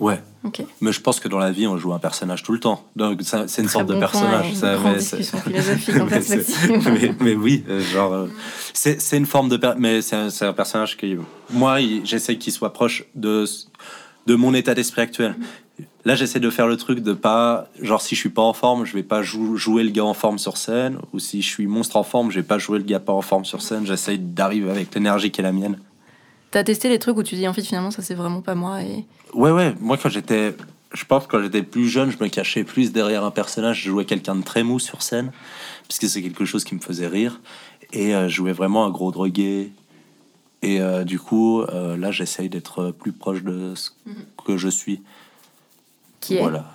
Ouais. 0.00 0.20
Mais 0.80 0.92
je 0.92 1.00
pense 1.00 1.20
que 1.20 1.28
dans 1.28 1.38
la 1.38 1.52
vie, 1.52 1.66
on 1.66 1.76
joue 1.76 1.92
un 1.92 1.98
personnage 1.98 2.42
tout 2.42 2.52
le 2.52 2.58
temps. 2.58 2.84
Donc 2.96 3.20
c'est 3.22 3.62
une 3.62 3.68
sorte 3.68 3.86
de 3.86 3.94
personnage. 3.94 4.46
mais, 7.20 7.34
oui, 7.34 7.64
euh, 7.68 7.80
genre 7.80 8.12
euh, 8.12 8.26
c'est 8.74 9.16
une 9.16 9.26
forme 9.26 9.48
de 9.48 9.60
mais 9.78 10.02
c'est 10.02 10.16
un, 10.16 10.28
un, 10.40 10.52
personnage 10.52 10.96
qui 10.96 11.16
moi 11.50 11.78
j'essaie 12.04 12.36
qu'il 12.36 12.52
soit 12.52 12.72
proche 12.72 13.04
de 13.14 13.44
de 14.26 14.34
mon 14.34 14.54
état 14.54 14.74
d'esprit 14.74 15.02
actuel. 15.02 15.36
Là, 16.04 16.16
j'essaie 16.16 16.40
de 16.40 16.50
faire 16.50 16.66
le 16.66 16.76
truc 16.76 17.00
de 17.00 17.12
pas 17.12 17.68
genre 17.80 18.02
si 18.02 18.16
je 18.16 18.20
suis 18.20 18.28
pas 18.28 18.42
en 18.42 18.52
forme, 18.52 18.84
je 18.84 18.94
vais 18.94 19.04
pas 19.04 19.22
jouer 19.22 19.84
le 19.84 19.90
gars 19.90 20.04
en 20.04 20.14
forme 20.14 20.38
sur 20.38 20.56
scène 20.56 20.98
ou 21.12 21.20
si 21.20 21.42
je 21.42 21.48
suis 21.48 21.66
monstre 21.66 21.96
en 21.96 22.02
forme, 22.02 22.30
je 22.30 22.40
vais 22.40 22.46
pas 22.46 22.58
jouer 22.58 22.78
le 22.78 22.84
gars 22.84 22.98
pas 22.98 23.12
en 23.12 23.22
forme 23.22 23.44
sur 23.44 23.62
scène. 23.62 23.86
J'essaie 23.86 24.18
d'arriver 24.18 24.70
avec 24.70 24.92
l'énergie 24.94 25.30
qui 25.30 25.40
est 25.40 25.44
la 25.44 25.52
mienne. 25.52 25.78
T'as 26.52 26.62
testé 26.64 26.88
les 26.88 26.98
trucs 26.98 27.16
où 27.16 27.22
tu 27.22 27.34
dis 27.34 27.48
en 27.48 27.54
fait 27.54 27.62
finalement 27.62 27.90
ça 27.90 28.02
c'est 28.02 28.14
vraiment 28.14 28.42
pas 28.42 28.54
moi 28.54 28.82
et. 28.82 29.04
Ouais 29.34 29.50
ouais, 29.50 29.74
moi 29.80 29.96
quand 29.96 30.10
j'étais, 30.10 30.54
je 30.92 31.04
pense 31.06 31.26
que 31.26 31.32
quand 31.32 31.42
j'étais 31.42 31.62
plus 31.62 31.88
jeune, 31.88 32.10
je 32.10 32.22
me 32.22 32.28
cachais 32.28 32.62
plus 32.62 32.92
derrière 32.92 33.24
un 33.24 33.30
personnage. 33.30 33.82
Je 33.82 33.90
jouais 33.90 34.04
quelqu'un 34.04 34.36
de 34.36 34.42
très 34.42 34.62
mou 34.62 34.78
sur 34.78 35.02
scène 35.02 35.32
puisque 35.88 36.08
c'est 36.08 36.22
quelque 36.22 36.44
chose 36.44 36.64
qui 36.64 36.74
me 36.74 36.80
faisait 36.80 37.06
rire 37.08 37.40
et 37.92 38.14
euh, 38.14 38.28
je 38.28 38.34
jouais 38.36 38.52
vraiment 38.52 38.84
un 38.84 38.90
gros 38.90 39.10
drogué. 39.10 39.72
Et 40.62 40.80
euh, 40.80 41.04
du 41.04 41.18
coup, 41.18 41.62
euh, 41.62 41.96
là, 41.96 42.10
j'essaye 42.10 42.48
d'être 42.48 42.92
plus 42.92 43.12
proche 43.12 43.42
de 43.42 43.74
ce 43.74 43.90
mhm. 44.06 44.14
que 44.46 44.56
je 44.56 44.68
suis. 44.68 45.02
Qui 46.20 46.36
est? 46.36 46.40
Voilà. 46.40 46.72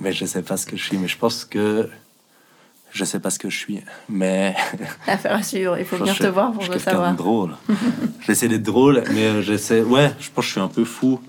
mais 0.00 0.12
je 0.12 0.24
sais 0.24 0.42
pas 0.42 0.56
ce 0.56 0.66
que 0.66 0.76
je 0.76 0.82
suis, 0.82 0.98
mais 0.98 1.08
je 1.08 1.18
pense 1.18 1.44
que 1.44 1.88
je 2.92 3.04
sais 3.04 3.20
pas 3.20 3.30
ce 3.30 3.38
que 3.38 3.48
je 3.48 3.56
suis, 3.56 3.80
mais. 4.08 4.54
Affaire 5.06 5.34
à 5.34 5.42
suivre, 5.42 5.78
il 5.78 5.84
faut 5.84 5.96
bien 5.96 6.14
te 6.14 6.26
voir 6.26 6.52
pour 6.52 6.64
le 6.64 6.78
savoir. 6.78 7.14
drôle. 7.14 7.56
J'essaie 8.26 8.48
d'être 8.48 8.62
drôle, 8.62 9.02
mais 9.12 9.24
euh, 9.24 9.42
j'essaie. 9.42 9.80
Ouais, 9.80 10.12
je 10.20 10.30
pense 10.30 10.44
que 10.44 10.48
je 10.48 10.52
suis 10.52 10.60
un 10.60 10.68
peu 10.68 10.84
fou. 10.84 11.20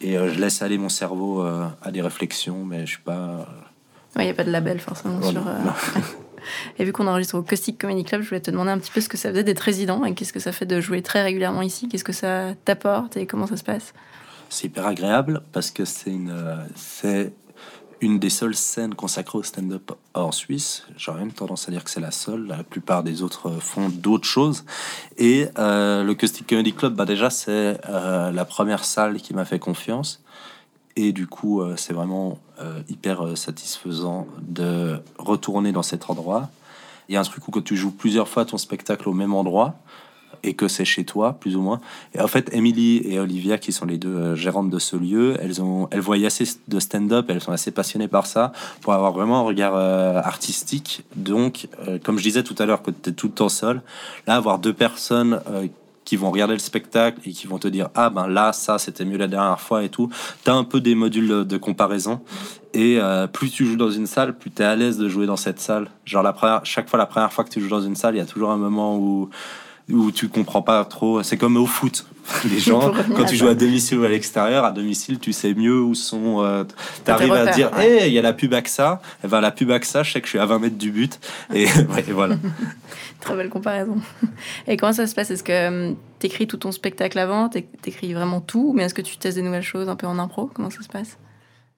Et 0.00 0.18
euh, 0.18 0.32
je 0.32 0.40
laisse 0.40 0.60
aller 0.60 0.76
mon 0.76 0.88
cerveau 0.88 1.42
euh, 1.42 1.66
à 1.80 1.90
des 1.90 2.02
réflexions, 2.02 2.64
mais 2.64 2.80
je 2.80 2.92
suis 2.92 3.02
pas. 3.02 3.46
Il 4.16 4.24
n'y 4.24 4.30
a 4.30 4.34
pas 4.34 4.44
de 4.44 4.50
label 4.50 4.80
forcément 4.80 5.22
sur. 5.22 5.42
et 6.78 6.84
vu 6.84 6.92
qu'on 6.92 7.06
enregistre 7.06 7.36
au 7.36 7.42
Caustic 7.42 7.80
Comedy 7.80 8.04
Club, 8.04 8.22
je 8.22 8.28
voulais 8.28 8.40
te 8.40 8.50
demander 8.50 8.70
un 8.70 8.78
petit 8.78 8.90
peu 8.90 9.00
ce 9.00 9.08
que 9.08 9.16
ça 9.16 9.30
faisait 9.30 9.44
d'être 9.44 9.60
résident 9.60 10.04
et 10.04 10.14
qu'est-ce 10.14 10.32
que 10.32 10.40
ça 10.40 10.52
fait 10.52 10.66
de 10.66 10.80
jouer 10.80 11.00
très 11.02 11.22
régulièrement 11.22 11.62
ici. 11.62 11.88
Qu'est-ce 11.88 12.04
que 12.04 12.12
ça 12.12 12.54
t'apporte 12.64 13.16
et 13.16 13.26
comment 13.26 13.46
ça 13.46 13.56
se 13.56 13.64
passe? 13.64 13.94
C'est 14.50 14.66
hyper 14.66 14.86
agréable 14.86 15.42
parce 15.52 15.70
que 15.70 15.84
c'est 15.84 16.10
une. 16.10 16.34
C'est 16.74 17.32
une 18.04 18.18
des 18.18 18.28
seules 18.28 18.54
scènes 18.54 18.94
consacrées 18.94 19.38
au 19.38 19.42
stand-up 19.42 19.92
en 20.12 20.30
Suisse. 20.30 20.84
J'aurais 20.98 21.20
même 21.20 21.32
tendance 21.32 21.68
à 21.68 21.72
dire 21.72 21.82
que 21.82 21.90
c'est 21.90 22.00
la 22.00 22.10
seule. 22.10 22.46
La 22.46 22.62
plupart 22.62 23.02
des 23.02 23.22
autres 23.22 23.50
font 23.60 23.88
d'autres 23.88 24.28
choses. 24.28 24.66
Et 25.16 25.46
euh, 25.58 26.04
le 26.04 26.14
Caustic 26.14 26.46
Comedy 26.46 26.74
Club, 26.74 26.94
bah 26.94 27.06
déjà, 27.06 27.30
c'est 27.30 27.80
euh, 27.88 28.30
la 28.30 28.44
première 28.44 28.84
salle 28.84 29.16
qui 29.22 29.32
m'a 29.32 29.46
fait 29.46 29.58
confiance. 29.58 30.22
Et 30.96 31.12
du 31.12 31.26
coup, 31.26 31.62
euh, 31.62 31.76
c'est 31.76 31.94
vraiment 31.94 32.38
hyper 32.88 33.36
satisfaisant 33.36 34.28
de 34.40 35.00
retourner 35.18 35.72
dans 35.72 35.82
cet 35.82 36.08
endroit. 36.08 36.50
Il 37.08 37.14
y 37.14 37.16
a 37.16 37.20
un 37.20 37.24
truc 37.24 37.48
où 37.48 37.50
quand 37.50 37.64
tu 37.64 37.74
joues 37.74 37.90
plusieurs 37.90 38.28
fois 38.28 38.44
ton 38.44 38.58
spectacle 38.58 39.08
au 39.08 39.12
même 39.12 39.34
endroit, 39.34 39.74
et 40.44 40.54
que 40.54 40.68
c'est 40.68 40.84
chez 40.84 41.04
toi, 41.04 41.36
plus 41.38 41.56
ou 41.56 41.60
moins. 41.60 41.80
Et 42.14 42.20
en 42.20 42.28
fait, 42.28 42.50
Emily 42.52 43.02
et 43.04 43.18
Olivia, 43.18 43.58
qui 43.58 43.72
sont 43.72 43.86
les 43.86 43.98
deux 43.98 44.14
euh, 44.14 44.36
gérantes 44.36 44.70
de 44.70 44.78
ce 44.78 44.96
lieu, 44.96 45.36
elles, 45.40 45.62
ont, 45.62 45.88
elles 45.90 46.00
voient 46.00 46.16
assez 46.24 46.44
de 46.68 46.78
stand-up, 46.78 47.26
elles 47.28 47.40
sont 47.40 47.52
assez 47.52 47.70
passionnées 47.70 48.08
par 48.08 48.26
ça, 48.26 48.52
pour 48.80 48.92
avoir 48.92 49.12
vraiment 49.12 49.40
un 49.40 49.42
regard 49.42 49.74
euh, 49.74 50.18
artistique. 50.18 51.02
Donc, 51.16 51.68
euh, 51.88 51.98
comme 52.02 52.18
je 52.18 52.22
disais 52.22 52.42
tout 52.42 52.54
à 52.58 52.66
l'heure, 52.66 52.82
que 52.82 52.90
tu 52.90 53.10
es 53.10 53.12
tout 53.12 53.28
le 53.28 53.32
temps 53.32 53.48
seul, 53.48 53.82
là, 54.26 54.36
avoir 54.36 54.58
deux 54.58 54.72
personnes 54.72 55.40
qui 56.04 56.16
vont 56.16 56.30
regarder 56.30 56.52
le 56.52 56.60
spectacle 56.60 57.18
et 57.24 57.32
qui 57.32 57.46
vont 57.46 57.58
te 57.58 57.66
dire 57.66 57.88
ah 57.94 58.10
ben 58.10 58.26
là 58.26 58.52
ça 58.52 58.78
c'était 58.78 59.06
mieux 59.06 59.16
la 59.16 59.26
dernière 59.26 59.60
fois 59.60 59.84
et 59.84 59.88
tout 59.88 60.10
tu 60.44 60.50
as 60.50 60.54
un 60.54 60.64
peu 60.64 60.82
des 60.82 60.94
modules 60.94 61.46
de 61.46 61.56
comparaison 61.56 62.20
et 62.74 62.98
plus 63.32 63.50
tu 63.50 63.64
joues 63.64 63.76
dans 63.76 63.90
une 63.90 64.06
salle 64.06 64.36
plus 64.36 64.50
tu 64.50 64.60
es 64.60 64.66
à 64.66 64.76
l'aise 64.76 64.98
de 64.98 65.08
jouer 65.08 65.24
dans 65.24 65.38
cette 65.38 65.60
salle 65.60 65.88
genre 66.04 66.22
la 66.22 66.34
première, 66.34 66.60
chaque 66.66 66.90
fois 66.90 66.98
la 66.98 67.06
première 67.06 67.32
fois 67.32 67.44
que 67.44 67.48
tu 67.48 67.60
joues 67.60 67.70
dans 67.70 67.80
une 67.80 67.96
salle 67.96 68.16
il 68.16 68.18
y 68.18 68.20
a 68.20 68.26
toujours 68.26 68.50
un 68.50 68.58
moment 68.58 68.98
où 68.98 69.30
où 69.90 70.10
tu 70.10 70.28
comprends 70.28 70.62
pas 70.62 70.84
trop. 70.84 71.22
C'est 71.22 71.36
comme 71.36 71.56
au 71.56 71.66
foot. 71.66 72.06
Les 72.50 72.58
gens, 72.58 72.92
quand 73.16 73.24
tu 73.26 73.36
joues 73.36 73.48
à 73.48 73.54
domicile 73.54 73.98
ou 73.98 74.04
à 74.04 74.08
l'extérieur, 74.08 74.64
à 74.64 74.72
domicile, 74.72 75.18
tu 75.18 75.32
sais 75.32 75.52
mieux 75.52 75.80
où 75.80 75.94
sont. 75.94 76.42
Euh, 76.42 76.64
tu 77.04 77.10
arrives 77.10 77.32
à 77.32 77.46
dire, 77.52 77.70
hé, 77.78 78.06
il 78.06 78.12
y 78.12 78.18
a 78.18 78.22
la 78.22 78.32
pub 78.32 78.54
AXA. 78.54 79.02
Et 79.22 79.28
ben, 79.28 79.40
la 79.42 79.50
pub 79.50 79.70
AXA, 79.70 80.02
je 80.02 80.12
sais 80.12 80.20
que 80.20 80.26
je 80.26 80.30
suis 80.30 80.38
à 80.38 80.46
20 80.46 80.58
mètres 80.58 80.78
du 80.78 80.90
but. 80.90 81.20
Et, 81.52 81.66
voilà. 82.12 82.36
Très 83.20 83.36
belle 83.36 83.50
comparaison. 83.50 83.98
Et 84.66 84.76
comment 84.76 84.92
ça 84.92 85.06
se 85.06 85.14
passe? 85.14 85.30
Est-ce 85.30 85.44
que 85.44 85.90
hum, 85.90 85.96
tu 86.18 86.26
écris 86.26 86.46
tout 86.46 86.56
ton 86.56 86.72
spectacle 86.72 87.18
avant? 87.18 87.50
Tu 87.50 87.64
écris 87.84 88.14
vraiment 88.14 88.40
tout? 88.40 88.72
Mais 88.74 88.84
est-ce 88.84 88.94
que 88.94 89.02
tu 89.02 89.18
testes 89.18 89.36
des 89.36 89.42
nouvelles 89.42 89.62
choses 89.62 89.88
un 89.88 89.96
peu 89.96 90.06
en 90.06 90.18
impro? 90.18 90.50
Comment 90.54 90.70
ça 90.70 90.82
se 90.82 90.88
passe? 90.88 91.18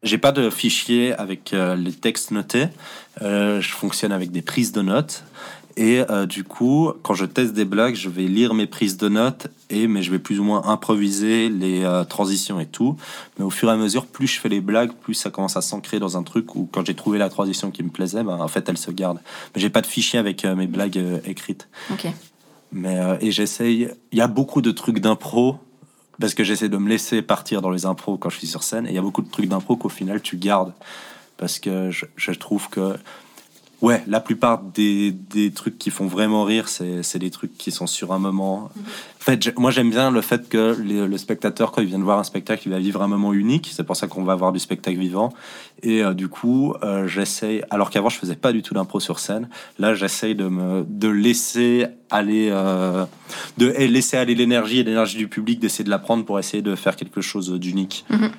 J'ai 0.02 0.18
pas 0.18 0.30
de 0.30 0.50
fichier 0.50 1.14
avec 1.14 1.52
euh, 1.52 1.74
les 1.74 1.92
textes 1.92 2.30
notés. 2.30 2.66
Euh, 3.22 3.60
je 3.60 3.72
fonctionne 3.72 4.12
avec 4.12 4.30
des 4.30 4.42
prises 4.42 4.70
de 4.70 4.82
notes. 4.82 5.24
Et 5.76 6.02
euh, 6.08 6.24
du 6.24 6.42
coup, 6.42 6.92
quand 7.02 7.12
je 7.12 7.26
teste 7.26 7.52
des 7.52 7.66
blagues, 7.66 7.94
je 7.94 8.08
vais 8.08 8.22
lire 8.22 8.54
mes 8.54 8.66
prises 8.66 8.96
de 8.96 9.08
notes, 9.08 9.48
et, 9.68 9.86
mais 9.86 10.02
je 10.02 10.10
vais 10.10 10.18
plus 10.18 10.40
ou 10.40 10.44
moins 10.44 10.64
improviser 10.64 11.50
les 11.50 11.84
euh, 11.84 12.04
transitions 12.04 12.58
et 12.58 12.66
tout. 12.66 12.96
Mais 13.38 13.44
au 13.44 13.50
fur 13.50 13.68
et 13.68 13.72
à 13.72 13.76
mesure, 13.76 14.06
plus 14.06 14.26
je 14.26 14.40
fais 14.40 14.48
les 14.48 14.62
blagues, 14.62 14.92
plus 14.92 15.12
ça 15.12 15.28
commence 15.28 15.56
à 15.56 15.60
s'ancrer 15.60 15.98
dans 15.98 16.16
un 16.16 16.22
truc 16.22 16.54
où 16.54 16.66
quand 16.72 16.86
j'ai 16.86 16.94
trouvé 16.94 17.18
la 17.18 17.28
transition 17.28 17.70
qui 17.70 17.82
me 17.82 17.90
plaisait, 17.90 18.22
ben, 18.22 18.40
en 18.40 18.48
fait, 18.48 18.66
elle 18.70 18.78
se 18.78 18.90
garde. 18.90 19.20
Mais 19.54 19.60
j'ai 19.60 19.68
pas 19.68 19.82
de 19.82 19.86
fichier 19.86 20.18
avec 20.18 20.46
euh, 20.46 20.54
mes 20.54 20.66
blagues 20.66 20.98
écrites. 21.26 21.68
Ok. 21.90 22.06
Mais, 22.72 22.98
et 23.20 23.30
j'essaye. 23.30 23.90
Il 24.12 24.18
y 24.18 24.22
a 24.22 24.26
beaucoup 24.26 24.60
de 24.62 24.70
trucs 24.70 24.98
d'impro 24.98 25.56
parce 26.18 26.34
que 26.34 26.42
j'essaie 26.42 26.68
de 26.68 26.76
me 26.78 26.88
laisser 26.88 27.22
partir 27.22 27.60
dans 27.60 27.70
les 27.70 27.84
impros 27.84 28.16
quand 28.16 28.30
je 28.30 28.38
suis 28.38 28.46
sur 28.46 28.62
scène. 28.62 28.86
Et 28.86 28.90
il 28.90 28.94
y 28.94 28.98
a 28.98 29.02
beaucoup 29.02 29.22
de 29.22 29.30
trucs 29.30 29.48
d'impro 29.48 29.76
qu'au 29.76 29.88
final 29.88 30.20
tu 30.20 30.36
gardes 30.36 30.72
parce 31.36 31.58
que 31.58 31.90
je, 31.90 32.06
je 32.16 32.32
trouve 32.32 32.68
que 32.68 32.96
Ouais, 33.86 34.02
la 34.08 34.18
plupart 34.18 34.62
des, 34.62 35.12
des, 35.12 35.52
trucs 35.52 35.78
qui 35.78 35.90
font 35.90 36.08
vraiment 36.08 36.42
rire, 36.42 36.66
c'est 36.68 37.18
des 37.20 37.30
trucs 37.30 37.56
qui 37.56 37.70
sont 37.70 37.86
sur 37.86 38.12
un 38.12 38.18
moment. 38.18 38.68
En 38.74 39.24
fait, 39.24 39.56
moi 39.56 39.70
j'aime 39.70 39.90
bien 39.90 40.10
le 40.10 40.22
fait 40.22 40.48
que 40.48 40.76
le 40.76 41.16
spectateur, 41.18 41.70
quand 41.70 41.82
il 41.82 41.86
vient 41.86 42.00
de 42.00 42.02
voir 42.02 42.18
un 42.18 42.24
spectacle, 42.24 42.64
il 42.66 42.72
va 42.72 42.80
vivre 42.80 43.00
un 43.00 43.06
moment 43.06 43.32
unique. 43.32 43.70
C'est 43.72 43.84
pour 43.84 43.94
ça 43.94 44.08
qu'on 44.08 44.24
va 44.24 44.32
avoir 44.32 44.50
du 44.50 44.58
spectacle 44.58 44.98
vivant. 44.98 45.32
Et 45.84 46.02
euh, 46.02 46.14
du 46.14 46.26
coup, 46.26 46.74
euh, 46.82 47.06
j'essaye, 47.06 47.62
alors 47.70 47.90
qu'avant 47.90 48.08
je 48.08 48.18
faisais 48.18 48.34
pas 48.34 48.52
du 48.52 48.60
tout 48.60 48.74
d'impro 48.74 48.98
sur 48.98 49.20
scène, 49.20 49.48
là 49.78 49.94
j'essaye 49.94 50.34
de 50.34 50.48
me 50.48 50.84
de 50.88 51.06
laisser 51.06 51.86
aller, 52.10 52.48
euh, 52.50 53.04
de 53.56 53.66
laisser 53.68 54.16
aller 54.16 54.34
l'énergie 54.34 54.80
et 54.80 54.82
l'énergie 54.82 55.16
du 55.16 55.28
public, 55.28 55.60
d'essayer 55.60 55.84
de 55.84 55.90
la 55.90 56.00
prendre 56.00 56.24
pour 56.24 56.40
essayer 56.40 56.62
de 56.62 56.74
faire 56.74 56.96
quelque 56.96 57.20
chose 57.20 57.52
d'unique. 57.52 58.04
Mhm. 58.10 58.30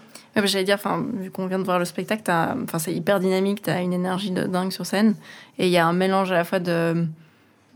J'allais 0.45 0.65
dire, 0.65 0.77
vu 1.13 1.31
qu'on 1.31 1.47
vient 1.47 1.59
de 1.59 1.63
voir 1.63 1.79
le 1.79 1.85
spectacle, 1.85 2.21
c'est 2.77 2.93
hyper 2.93 3.19
dynamique, 3.19 3.63
tu 3.63 3.69
as 3.69 3.81
une 3.81 3.93
énergie 3.93 4.31
de 4.31 4.43
dingue 4.43 4.71
sur 4.71 4.85
scène. 4.85 5.15
Et 5.57 5.67
il 5.67 5.71
y 5.71 5.77
a 5.77 5.85
un 5.87 5.93
mélange 5.93 6.31
à 6.31 6.35
la 6.35 6.43
fois 6.43 6.59
de, 6.59 7.07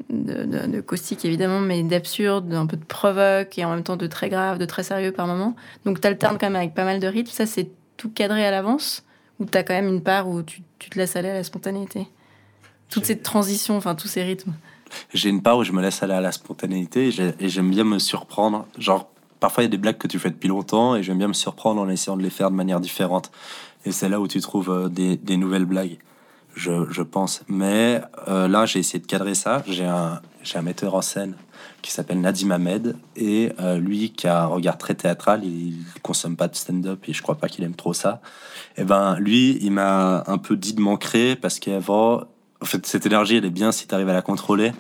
de, 0.10 0.82
caustique, 0.82 1.26
évidemment, 1.26 1.60
mais 1.60 1.84
d'absurde, 1.84 2.48
d'un 2.48 2.66
peu 2.66 2.78
de 2.78 2.86
provoque, 2.86 3.58
et 3.58 3.66
en 3.66 3.72
même 3.72 3.84
temps 3.84 3.98
de 3.98 4.08
très 4.08 4.30
grave, 4.30 4.58
de 4.58 4.66
très 4.66 4.84
sérieux 4.84 5.12
par 5.12 5.28
moment. 5.28 5.56
Donc 5.86 6.02
tu 6.02 6.08
alternes 6.08 6.38
quand 6.38 6.48
même 6.48 6.56
avec 6.56 6.74
pas 6.74 6.86
mal 6.86 7.00
de 7.00 7.08
rythmes. 7.08 7.32
Ça, 7.32 7.46
c'est 7.46 7.70
tout 7.98 8.10
cadré 8.10 8.46
à 8.46 8.52
l'avance? 8.52 9.04
Ou 9.40 9.46
tu 9.46 9.58
as 9.58 9.64
quand 9.64 9.74
même 9.74 9.88
une 9.88 10.02
part 10.02 10.28
où 10.28 10.44
tu, 10.44 10.62
te 10.78 10.98
laisses 10.98 11.16
aller 11.16 11.30
à 11.30 11.34
la 11.34 11.44
spontanéité? 11.44 12.08
Toutes 12.90 13.06
ces 13.06 13.20
transitions, 13.20 13.78
enfin 13.78 13.96
tous 13.96 14.08
ces 14.08 14.24
rythmes. 14.24 14.54
J'ai 15.14 15.30
une 15.30 15.42
part 15.42 15.58
où 15.58 15.64
je 15.64 15.72
me 15.72 15.82
laisse 15.82 16.04
aller 16.04 16.14
à 16.14 16.22
la 16.22 16.32
spontanéité 16.32 17.10
et 17.40 17.50
j'aime 17.50 17.70
bien 17.70 17.86
me 17.86 17.98
surprendre. 17.98 18.68
Genre, 18.78 19.10
parfois 19.42 19.64
il 19.64 19.66
y 19.66 19.70
a 19.70 19.72
des 19.72 19.78
blagues 19.78 19.98
que 19.98 20.08
tu 20.08 20.20
fais 20.20 20.30
depuis 20.30 20.48
longtemps 20.48 20.96
et 20.96 21.04
j'aime 21.04 21.18
bien 21.18 21.28
me 21.28 21.34
surprendre 21.34 21.82
en 21.82 21.90
essayant 21.90 22.16
de 22.16 22.24
les 22.24 22.30
faire 22.30 22.50
de 22.50 22.56
manière 22.56 22.80
différente. 22.80 23.32
Et 23.84 23.92
c'est 23.92 24.08
là 24.08 24.22
où 24.22 24.28
tu 24.28 24.40
trouves 24.40 24.70
euh, 24.70 24.88
des, 24.88 25.38
nouvelles 25.38 25.66
blagues, 25.66 25.98
je, 26.56 26.90
je 26.90 27.02
pense. 27.02 27.44
Mais 27.50 28.02
euh, 28.30 28.48
là, 28.48 28.66
j'ai 28.66 28.80
essayé 28.80 29.00
de 29.00 29.08
cadrer 29.08 29.34
ça. 29.34 29.64
J'ai 29.68 29.86
un, 29.86 30.22
j'ai 30.44 30.60
un 30.60 30.62
metteur 30.62 30.94
en 30.94 31.02
scène 31.02 31.36
qui 31.82 31.92
s'appelle 31.92 32.22
Nadim 32.22 32.52
Ahmed 32.52 32.96
et 33.16 33.52
euh, 33.60 33.80
lui 33.80 34.12
qui 34.12 34.28
a 34.28 34.44
un 34.44 34.46
regard 34.46 34.78
très 34.78 34.94
théâtral, 34.94 35.44
il 35.44 35.76
consomme 36.04 36.36
pas 36.36 36.48
de 36.48 36.56
stand-up 36.56 37.04
et 37.08 37.14
je 37.14 37.22
crois 37.24 37.36
pas 37.36 37.50
qu'il 37.50 37.64
aime 37.64 37.76
trop 37.76 37.94
ça. 37.94 38.22
Et 38.78 38.84
ben 38.84 39.16
lui, 39.18 39.58
il 39.62 39.72
m'a 39.72 40.24
un 40.28 40.38
peu 40.38 40.56
dit 40.56 40.74
de 40.74 40.82
m'ancrer 40.82 41.36
parce 41.36 41.60
qu'avant 41.60 42.26
en 42.62 42.66
fait, 42.66 42.86
cette 42.86 43.08
énergie, 43.08 43.38
elle 43.38 43.46
est 43.46 43.50
bien 43.50 43.72
si 43.72 43.88
tu 43.88 43.96
arrives 43.96 44.10
à 44.10 44.14
la 44.14 44.22
contrôler. 44.22 44.72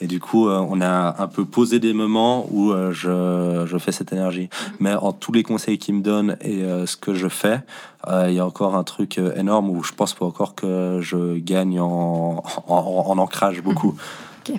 Et 0.00 0.06
du 0.06 0.20
coup, 0.20 0.48
euh, 0.48 0.58
on 0.58 0.80
a 0.80 1.22
un 1.22 1.26
peu 1.26 1.44
posé 1.44 1.78
des 1.78 1.92
moments 1.92 2.46
où 2.50 2.72
euh, 2.72 2.92
je, 2.92 3.66
je, 3.66 3.78
fais 3.78 3.92
cette 3.92 4.12
énergie. 4.12 4.48
Mais 4.80 4.94
en 4.94 5.12
tous 5.12 5.32
les 5.32 5.42
conseils 5.42 5.76
qu'il 5.76 5.96
me 5.96 6.02
donne 6.02 6.38
et 6.40 6.62
euh, 6.62 6.86
ce 6.86 6.96
que 6.96 7.14
je 7.14 7.28
fais, 7.28 7.60
il 8.08 8.34
y 8.34 8.38
a 8.38 8.46
encore 8.46 8.76
un 8.76 8.84
truc 8.84 9.18
énorme 9.18 9.68
où 9.68 9.82
je 9.82 9.92
pense 9.92 10.14
pas 10.14 10.24
encore 10.24 10.54
que 10.54 11.00
je 11.02 11.38
gagne 11.38 11.80
en, 11.80 12.40
en, 12.68 13.04
en 13.08 13.18
ancrage 13.18 13.60
beaucoup. 13.60 13.96
Ok. 14.46 14.56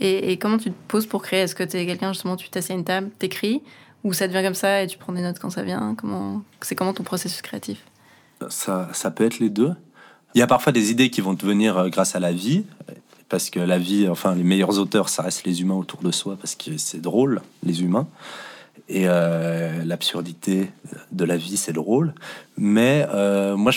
Et, 0.00 0.32
et, 0.32 0.38
comment 0.38 0.56
tu 0.56 0.70
te 0.70 0.76
poses 0.88 1.04
pour 1.04 1.20
créer? 1.20 1.40
Est-ce 1.40 1.54
que 1.54 1.64
tu 1.64 1.76
es 1.76 1.84
quelqu'un, 1.84 2.14
justement, 2.14 2.36
tu 2.36 2.48
t'assieds 2.48 2.74
à 2.74 2.78
une 2.78 2.84
table, 2.84 3.10
t'écris? 3.18 3.62
Ou 4.04 4.14
ça 4.14 4.26
devient 4.26 4.42
comme 4.42 4.54
ça 4.54 4.82
et 4.82 4.86
tu 4.86 4.96
prends 4.96 5.12
des 5.12 5.20
notes 5.20 5.38
quand 5.38 5.50
ça 5.50 5.64
vient? 5.64 5.94
Comment 5.98 6.40
C'est 6.62 6.76
comment 6.76 6.94
ton 6.94 7.02
processus 7.02 7.42
créatif? 7.42 7.84
Ça, 8.48 8.88
ça 8.94 9.10
peut 9.10 9.24
être 9.24 9.38
les 9.38 9.50
deux. 9.50 9.74
Il 10.38 10.40
y 10.40 10.44
a 10.44 10.46
parfois 10.46 10.70
des 10.70 10.92
idées 10.92 11.10
qui 11.10 11.20
vont 11.20 11.34
te 11.34 11.44
venir 11.44 11.76
euh, 11.76 11.88
grâce 11.88 12.14
à 12.14 12.20
la 12.20 12.30
vie, 12.30 12.62
parce 13.28 13.50
que 13.50 13.58
la 13.58 13.76
vie, 13.76 14.06
enfin, 14.08 14.36
les 14.36 14.44
meilleurs 14.44 14.78
auteurs, 14.78 15.08
ça 15.08 15.24
reste 15.24 15.44
les 15.44 15.62
humains 15.62 15.74
autour 15.74 16.00
de 16.00 16.12
soi, 16.12 16.36
parce 16.40 16.54
que 16.54 16.78
c'est 16.78 17.00
drôle, 17.00 17.42
les 17.64 17.82
humains. 17.82 18.06
Et 18.88 19.06
euh, 19.08 19.82
l'absurdité 19.84 20.70
de 21.10 21.24
la 21.24 21.36
vie, 21.36 21.56
c'est 21.56 21.72
drôle. 21.72 22.14
Mais 22.56 23.04
euh, 23.12 23.56
moi, 23.56 23.72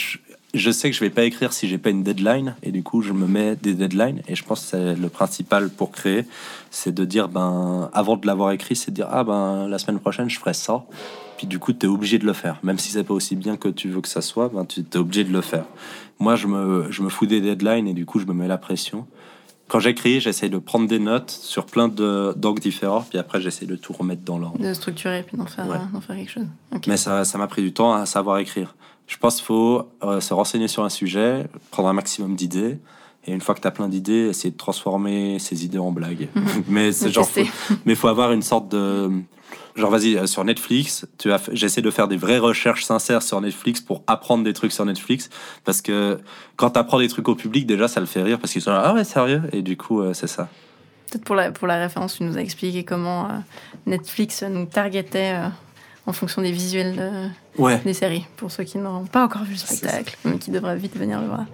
je, 0.54 0.70
sais 0.70 0.92
que 0.92 0.96
je 0.96 1.00
vais 1.00 1.10
pas 1.10 1.24
écrire 1.24 1.52
si 1.52 1.68
j'ai 1.68 1.80
pas 1.80 1.90
une 1.90 2.04
deadline, 2.04 2.54
et 2.62 2.72
du 2.72 2.84
coup, 2.84 3.02
je 3.02 3.12
me 3.12 3.26
mets 3.26 3.56
des 3.56 3.74
deadlines. 3.74 4.22
Et 4.28 4.36
je 4.36 4.44
pense 4.44 4.62
que 4.62 4.68
c'est 4.68 4.94
le 4.94 5.10
principal 5.10 5.72
pour 5.72 5.92
créer, 5.92 6.26
c'est 6.70 6.94
de 6.94 7.06
dire, 7.06 7.28
ben, 7.28 7.90
avant 7.92 8.18
de 8.18 8.28
l'avoir 8.28 8.52
écrit, 8.52 8.76
c'est 8.76 8.92
de 8.92 8.96
dire, 8.98 9.08
ah 9.10 9.24
ben, 9.24 9.68
la 9.68 9.80
semaine 9.80 10.00
prochaine, 10.00 10.30
je 10.30 10.38
ferai 10.38 10.54
ça. 10.54 10.84
Puis 11.42 11.48
du 11.48 11.58
coup, 11.58 11.74
tu 11.74 11.88
es 11.88 11.90
obligé 11.90 12.20
de 12.20 12.26
le 12.28 12.34
faire. 12.34 12.60
Même 12.62 12.78
si 12.78 12.92
c'est 12.92 13.04
pas 13.04 13.16
aussi 13.16 13.36
bien 13.36 13.58
que 13.58 13.68
tu 13.68 13.90
veux 13.90 14.00
que 14.00 14.08
ça 14.08 14.22
soit, 14.22 14.50
ben, 14.50 14.64
tu 14.64 14.82
es 14.82 14.98
obligé 14.98 15.24
de 15.24 15.34
le 15.34 15.42
faire. 15.42 15.66
Moi, 16.20 16.36
je 16.36 16.46
me, 16.46 16.92
je 16.92 17.02
me 17.02 17.10
fous 17.10 17.26
des 17.26 17.42
deadlines 17.42 17.88
et 17.88 17.96
du 17.96 18.06
coup, 18.06 18.20
je 18.20 18.28
me 18.28 18.34
mets 18.34 18.48
la 18.48 18.60
pression. 18.60 19.08
Quand 19.68 19.80
j'écris, 19.80 20.22
j'essaie 20.22 20.50
de 20.50 20.60
prendre 20.60 20.88
des 20.88 21.00
notes 21.00 21.32
sur 21.32 21.66
plein 21.66 21.88
d'angles 21.88 22.60
différents, 22.60 23.02
puis 23.02 23.18
après, 23.18 23.42
j'essaie 23.42 23.66
de 23.66 23.76
tout 23.76 23.92
remettre 23.92 24.22
dans 24.22 24.38
l'ordre. 24.38 24.60
De 24.60 24.72
structurer, 24.76 25.24
puis 25.24 25.36
d'en 25.36 25.48
faire, 25.48 25.66
faire, 25.66 26.16
quelque 26.16 26.30
chose. 26.30 26.46
Mais 26.86 26.98
ça 26.98 27.24
m'a 27.40 27.48
pris 27.48 27.64
du 27.64 27.74
temps 27.74 27.92
à 27.92 28.06
savoir 28.06 28.38
écrire. 28.38 28.76
Je 29.08 29.18
pense 29.18 29.38
qu'il 29.38 29.46
faut 29.46 29.90
euh, 30.04 30.20
se 30.20 30.36
renseigner 30.36 30.68
sur 30.68 30.84
un 30.84 30.90
sujet, 30.90 31.48
prendre 31.72 31.90
un 31.90 31.94
maximum 31.94 32.36
d'idées, 32.36 32.78
et 33.26 33.34
une 33.34 33.42
fois 33.42 33.56
que 33.56 33.62
tu 33.62 33.68
as 33.68 33.72
plein 33.72 33.88
d'idées, 33.88 34.28
essayer 34.30 34.52
de 34.52 34.58
transformer 34.58 35.40
ces 35.40 35.66
idées 35.66 35.80
en 35.80 35.92
blagues. 35.92 36.28
mais 36.68 36.92
c'est 36.92 37.10
genre, 37.12 37.28
mais 37.86 37.96
faut 37.96 38.10
avoir 38.10 38.32
une 38.32 38.44
sorte 38.44 38.70
de 38.70 39.10
Genre, 39.76 39.90
vas-y, 39.90 40.18
euh, 40.18 40.28
sur 40.28 40.44
Netflix, 40.44 41.06
tu 41.18 41.32
as, 41.32 41.42
j'essaie 41.54 41.82
de 41.82 41.92
faire 41.92 42.08
des 42.08 42.18
vraies 42.18 42.40
recherches 42.40 42.84
sincères 42.84 43.24
sur 43.24 43.40
Netflix 43.40 43.80
pour 43.80 44.04
apprendre 44.08 44.44
des 44.44 44.54
trucs 44.54 44.74
sur 44.74 44.86
Netflix. 44.86 45.30
Parce 45.64 45.82
que 45.82 46.20
quand 46.58 46.72
tu 46.72 46.80
apprends 46.80 47.00
des 47.00 47.08
trucs 47.08 47.30
au 47.30 47.36
public, 47.36 47.66
déjà, 47.66 47.88
ça 47.88 48.00
le 48.00 48.06
fait 48.06 48.22
rire 48.22 48.40
parce 48.40 48.52
qu'ils 48.52 48.62
sont 48.62 48.72
là, 48.72 48.84
ah 48.86 48.94
ouais, 48.94 49.04
sérieux? 49.04 49.42
Et 49.54 49.62
du 49.62 49.78
coup, 49.78 50.02
euh, 50.02 50.14
c'est 50.14 50.28
ça. 50.28 50.50
Peut-être 51.10 51.24
pour 51.24 51.36
la, 51.36 51.52
pour 51.52 51.68
la 51.68 51.78
référence, 51.78 52.18
tu 52.18 52.24
nous 52.24 52.38
as 52.38 52.42
expliqué 52.42 52.84
comment 52.84 53.26
euh, 53.26 53.30
Netflix 53.86 54.44
nous 54.44 54.66
targetait 54.66 55.36
en 56.06 56.14
fonction 56.14 56.42
des 56.42 56.52
visuels 56.52 57.32
des 57.86 57.94
séries, 57.94 58.26
pour 58.38 58.52
ceux 58.52 58.64
qui 58.64 58.78
n'auront 58.78 59.06
pas 59.06 59.24
encore 59.24 59.44
vu 59.44 59.52
le 59.52 59.58
spectacle, 59.58 60.18
mais 60.26 60.38
qui 60.38 60.52
devraient 60.52 60.76
vite 60.76 60.98
venir 60.98 61.22
le 61.22 61.28
voir. 61.28 61.46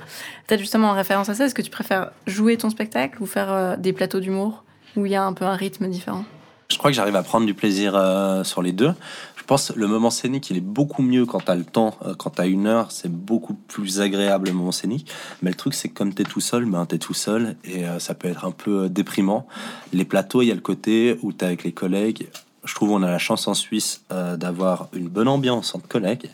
Peut-être 0.48 0.62
justement 0.62 0.90
en 0.90 0.94
référence 0.94 1.28
à 1.30 1.36
ça, 1.36 1.46
est-ce 1.46 1.56
que 1.56 1.62
tu 1.62 1.72
préfères 1.72 2.12
jouer 2.28 2.56
ton 2.56 2.70
spectacle 2.70 3.22
ou 3.22 3.26
faire 3.26 3.78
des 3.78 3.94
plateaux 3.94 4.20
d'humour 4.20 4.64
où 4.96 5.06
il 5.06 5.12
y 5.12 5.16
a 5.16 5.24
un 5.24 5.34
peu 5.34 5.46
un 5.46 5.56
rythme 5.56 5.88
différent? 5.88 6.24
Je 6.70 6.78
crois 6.78 6.92
que 6.92 6.96
j'arrive 6.96 7.16
à 7.16 7.24
prendre 7.24 7.46
du 7.46 7.54
plaisir 7.54 7.96
euh, 7.96 8.44
sur 8.44 8.62
les 8.62 8.72
deux. 8.72 8.94
Je 9.36 9.44
pense 9.44 9.72
que 9.72 9.80
le 9.80 9.88
moment 9.88 10.10
scénique, 10.10 10.50
il 10.50 10.58
est 10.58 10.62
beaucoup 10.62 11.02
mieux 11.02 11.26
quand 11.26 11.40
tu 11.40 11.52
as 11.52 11.56
le 11.56 11.64
temps, 11.64 11.98
euh, 12.06 12.14
quand 12.16 12.32
tu 12.32 12.42
as 12.42 12.46
une 12.46 12.68
heure, 12.68 12.92
c'est 12.92 13.12
beaucoup 13.12 13.54
plus 13.54 14.02
agréable 14.02 14.48
le 14.48 14.54
moment 14.54 14.74
scénique. 14.74 15.10
Mais 15.42 15.52
le 15.52 15.56
truc, 15.56 15.74
c'est 15.74 15.88
que 15.88 15.94
comme 15.94 16.14
tu 16.14 16.24
es 16.24 16.26
tout 16.26 16.42
seul, 16.42 16.66
ben, 16.66 16.86
tu 16.86 16.96
es 16.96 16.98
tout 16.98 17.14
seul 17.14 17.56
et 17.64 17.86
euh, 17.86 18.00
ça 18.00 18.14
peut 18.14 18.28
être 18.28 18.44
un 18.46 18.52
peu 18.52 18.90
déprimant. 18.90 19.48
Les 19.94 20.04
plateaux, 20.04 20.42
il 20.42 20.48
y 20.48 20.52
a 20.52 20.56
le 20.56 20.62
côté 20.62 21.18
où 21.22 21.32
tu 21.32 21.40
es 21.40 21.48
avec 21.48 21.64
les 21.64 21.72
collègues, 21.72 22.28
je 22.68 22.76
trouve 22.76 22.92
on 22.92 23.02
a 23.02 23.10
la 23.10 23.18
chance 23.18 23.48
en 23.48 23.54
Suisse 23.54 24.02
euh, 24.12 24.38
d'avoir 24.38 24.90
une 24.94 25.08
bonne 25.08 25.28
ambiance 25.28 25.74
entre 25.74 25.88
collègues. 25.88 26.30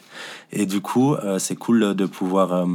Et 0.51 0.65
du 0.65 0.81
coup, 0.81 1.13
euh, 1.13 1.39
c'est 1.39 1.55
cool 1.55 1.95
de 1.95 2.05
pouvoir 2.05 2.53
euh, 2.53 2.65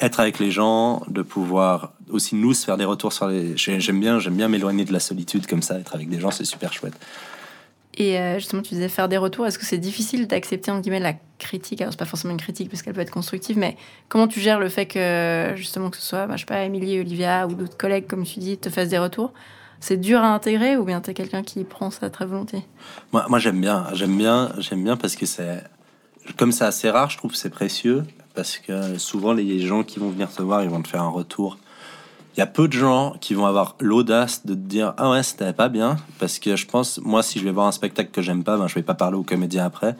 être 0.00 0.18
avec 0.18 0.38
les 0.38 0.50
gens, 0.50 1.02
de 1.08 1.22
pouvoir 1.22 1.92
aussi 2.10 2.34
nous 2.34 2.54
faire 2.54 2.76
des 2.76 2.84
retours 2.84 3.12
sur 3.12 3.28
les. 3.28 3.56
J'aime 3.56 4.00
bien, 4.00 4.18
j'aime 4.18 4.36
bien 4.36 4.48
m'éloigner 4.48 4.84
de 4.84 4.92
la 4.92 5.00
solitude 5.00 5.46
comme 5.46 5.62
ça, 5.62 5.78
être 5.78 5.94
avec 5.94 6.08
des 6.08 6.20
gens, 6.20 6.30
c'est 6.30 6.44
super 6.44 6.72
chouette. 6.72 6.94
Et 7.98 8.16
justement, 8.36 8.62
tu 8.62 8.72
disais 8.72 8.88
faire 8.88 9.06
des 9.06 9.18
retours. 9.18 9.46
Est-ce 9.46 9.58
que 9.58 9.66
c'est 9.66 9.76
difficile 9.76 10.26
d'accepter 10.26 10.70
en 10.70 10.80
guillemets 10.80 10.98
la 10.98 11.12
critique? 11.38 11.82
Alors 11.82 11.92
c'est 11.92 11.98
pas 11.98 12.06
forcément 12.06 12.32
une 12.32 12.40
critique 12.40 12.70
parce 12.70 12.80
qu'elle 12.80 12.94
peut 12.94 13.02
être 13.02 13.10
constructive, 13.10 13.58
mais 13.58 13.76
comment 14.08 14.26
tu 14.28 14.40
gères 14.40 14.58
le 14.58 14.70
fait 14.70 14.86
que 14.86 15.52
justement 15.56 15.90
que 15.90 15.98
ce 15.98 16.02
soit, 16.02 16.26
bah, 16.26 16.36
je 16.36 16.40
sais 16.40 16.46
pas, 16.46 16.64
Émilie, 16.64 16.98
Olivia 17.00 17.46
ou 17.46 17.52
d'autres 17.52 17.76
collègues, 17.76 18.06
comme 18.06 18.24
tu 18.24 18.38
dis, 18.38 18.56
te 18.56 18.70
fassent 18.70 18.88
des 18.88 18.98
retours? 18.98 19.34
C'est 19.82 19.98
dur 19.98 20.20
à 20.20 20.32
intégrer 20.32 20.76
ou 20.76 20.84
bien 20.84 21.00
tu 21.00 21.10
es 21.10 21.14
quelqu'un 21.14 21.42
qui 21.42 21.64
prend 21.64 21.90
ça 21.90 22.08
très 22.08 22.24
volontiers? 22.24 22.64
Moi, 23.12 23.26
moi 23.28 23.38
j'aime 23.38 23.60
bien, 23.60 23.88
j'aime 23.92 24.16
bien, 24.16 24.52
j'aime 24.58 24.82
bien 24.82 24.96
parce 24.96 25.16
que 25.16 25.26
c'est 25.26 25.62
comme 26.38 26.52
c'est 26.52 26.64
assez 26.64 26.88
rare, 26.88 27.10
je 27.10 27.18
trouve 27.18 27.34
c'est 27.34 27.50
précieux 27.50 28.04
parce 28.34 28.58
que 28.58 28.96
souvent 28.96 29.32
les 29.32 29.58
gens 29.58 29.82
qui 29.82 29.98
vont 29.98 30.08
venir 30.08 30.30
te 30.32 30.40
voir, 30.40 30.62
ils 30.62 30.70
vont 30.70 30.80
te 30.80 30.88
faire 30.88 31.02
un 31.02 31.08
retour 31.10 31.58
il 32.34 32.40
y 32.40 32.42
a 32.42 32.46
peu 32.46 32.66
de 32.66 32.72
gens 32.72 33.14
qui 33.20 33.34
vont 33.34 33.44
avoir 33.44 33.76
l'audace 33.80 34.46
de 34.46 34.54
te 34.54 34.58
dire 34.58 34.94
ah 34.96 35.10
ouais 35.10 35.22
c'était 35.22 35.52
pas 35.52 35.68
bien. 35.68 35.96
Parce 36.18 36.38
que 36.38 36.56
je 36.56 36.66
pense 36.66 36.98
moi 37.02 37.22
si 37.22 37.38
je 37.38 37.44
vais 37.44 37.50
voir 37.50 37.66
un 37.66 37.72
spectacle 37.72 38.10
que 38.10 38.22
j'aime 38.22 38.42
pas 38.42 38.56
ben 38.56 38.68
je 38.68 38.74
vais 38.74 38.82
pas 38.82 38.94
parler 38.94 39.16
aux 39.16 39.22
comédiens 39.22 39.66
après. 39.66 39.96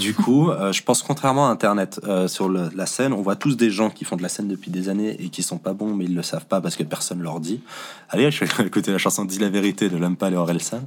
Du 0.00 0.14
coup 0.14 0.50
euh, 0.50 0.72
je 0.72 0.82
pense 0.82 1.02
contrairement 1.02 1.48
à 1.48 1.50
internet 1.50 2.00
euh, 2.04 2.26
sur 2.26 2.48
la 2.48 2.86
scène 2.86 3.12
on 3.12 3.22
voit 3.22 3.36
tous 3.36 3.56
des 3.56 3.70
gens 3.70 3.90
qui 3.90 4.04
font 4.04 4.16
de 4.16 4.22
la 4.22 4.28
scène 4.28 4.48
depuis 4.48 4.70
des 4.70 4.88
années 4.88 5.16
et 5.20 5.28
qui 5.28 5.42
sont 5.42 5.58
pas 5.58 5.72
bons 5.72 5.94
mais 5.94 6.04
ils 6.04 6.14
le 6.14 6.22
savent 6.22 6.46
pas 6.46 6.60
parce 6.60 6.74
que 6.74 6.82
personne 6.82 7.22
leur 7.22 7.38
dit. 7.38 7.62
Allez 8.08 8.30
je 8.30 8.44
vais 8.44 8.66
écouter 8.66 8.90
la 8.90 8.98
chanson 8.98 9.24
Dis 9.24 9.38
la 9.38 9.50
vérité 9.50 9.88
de 9.88 9.96
Lampa 9.96 10.30
et 10.30 10.36
Orelsan 10.36 10.82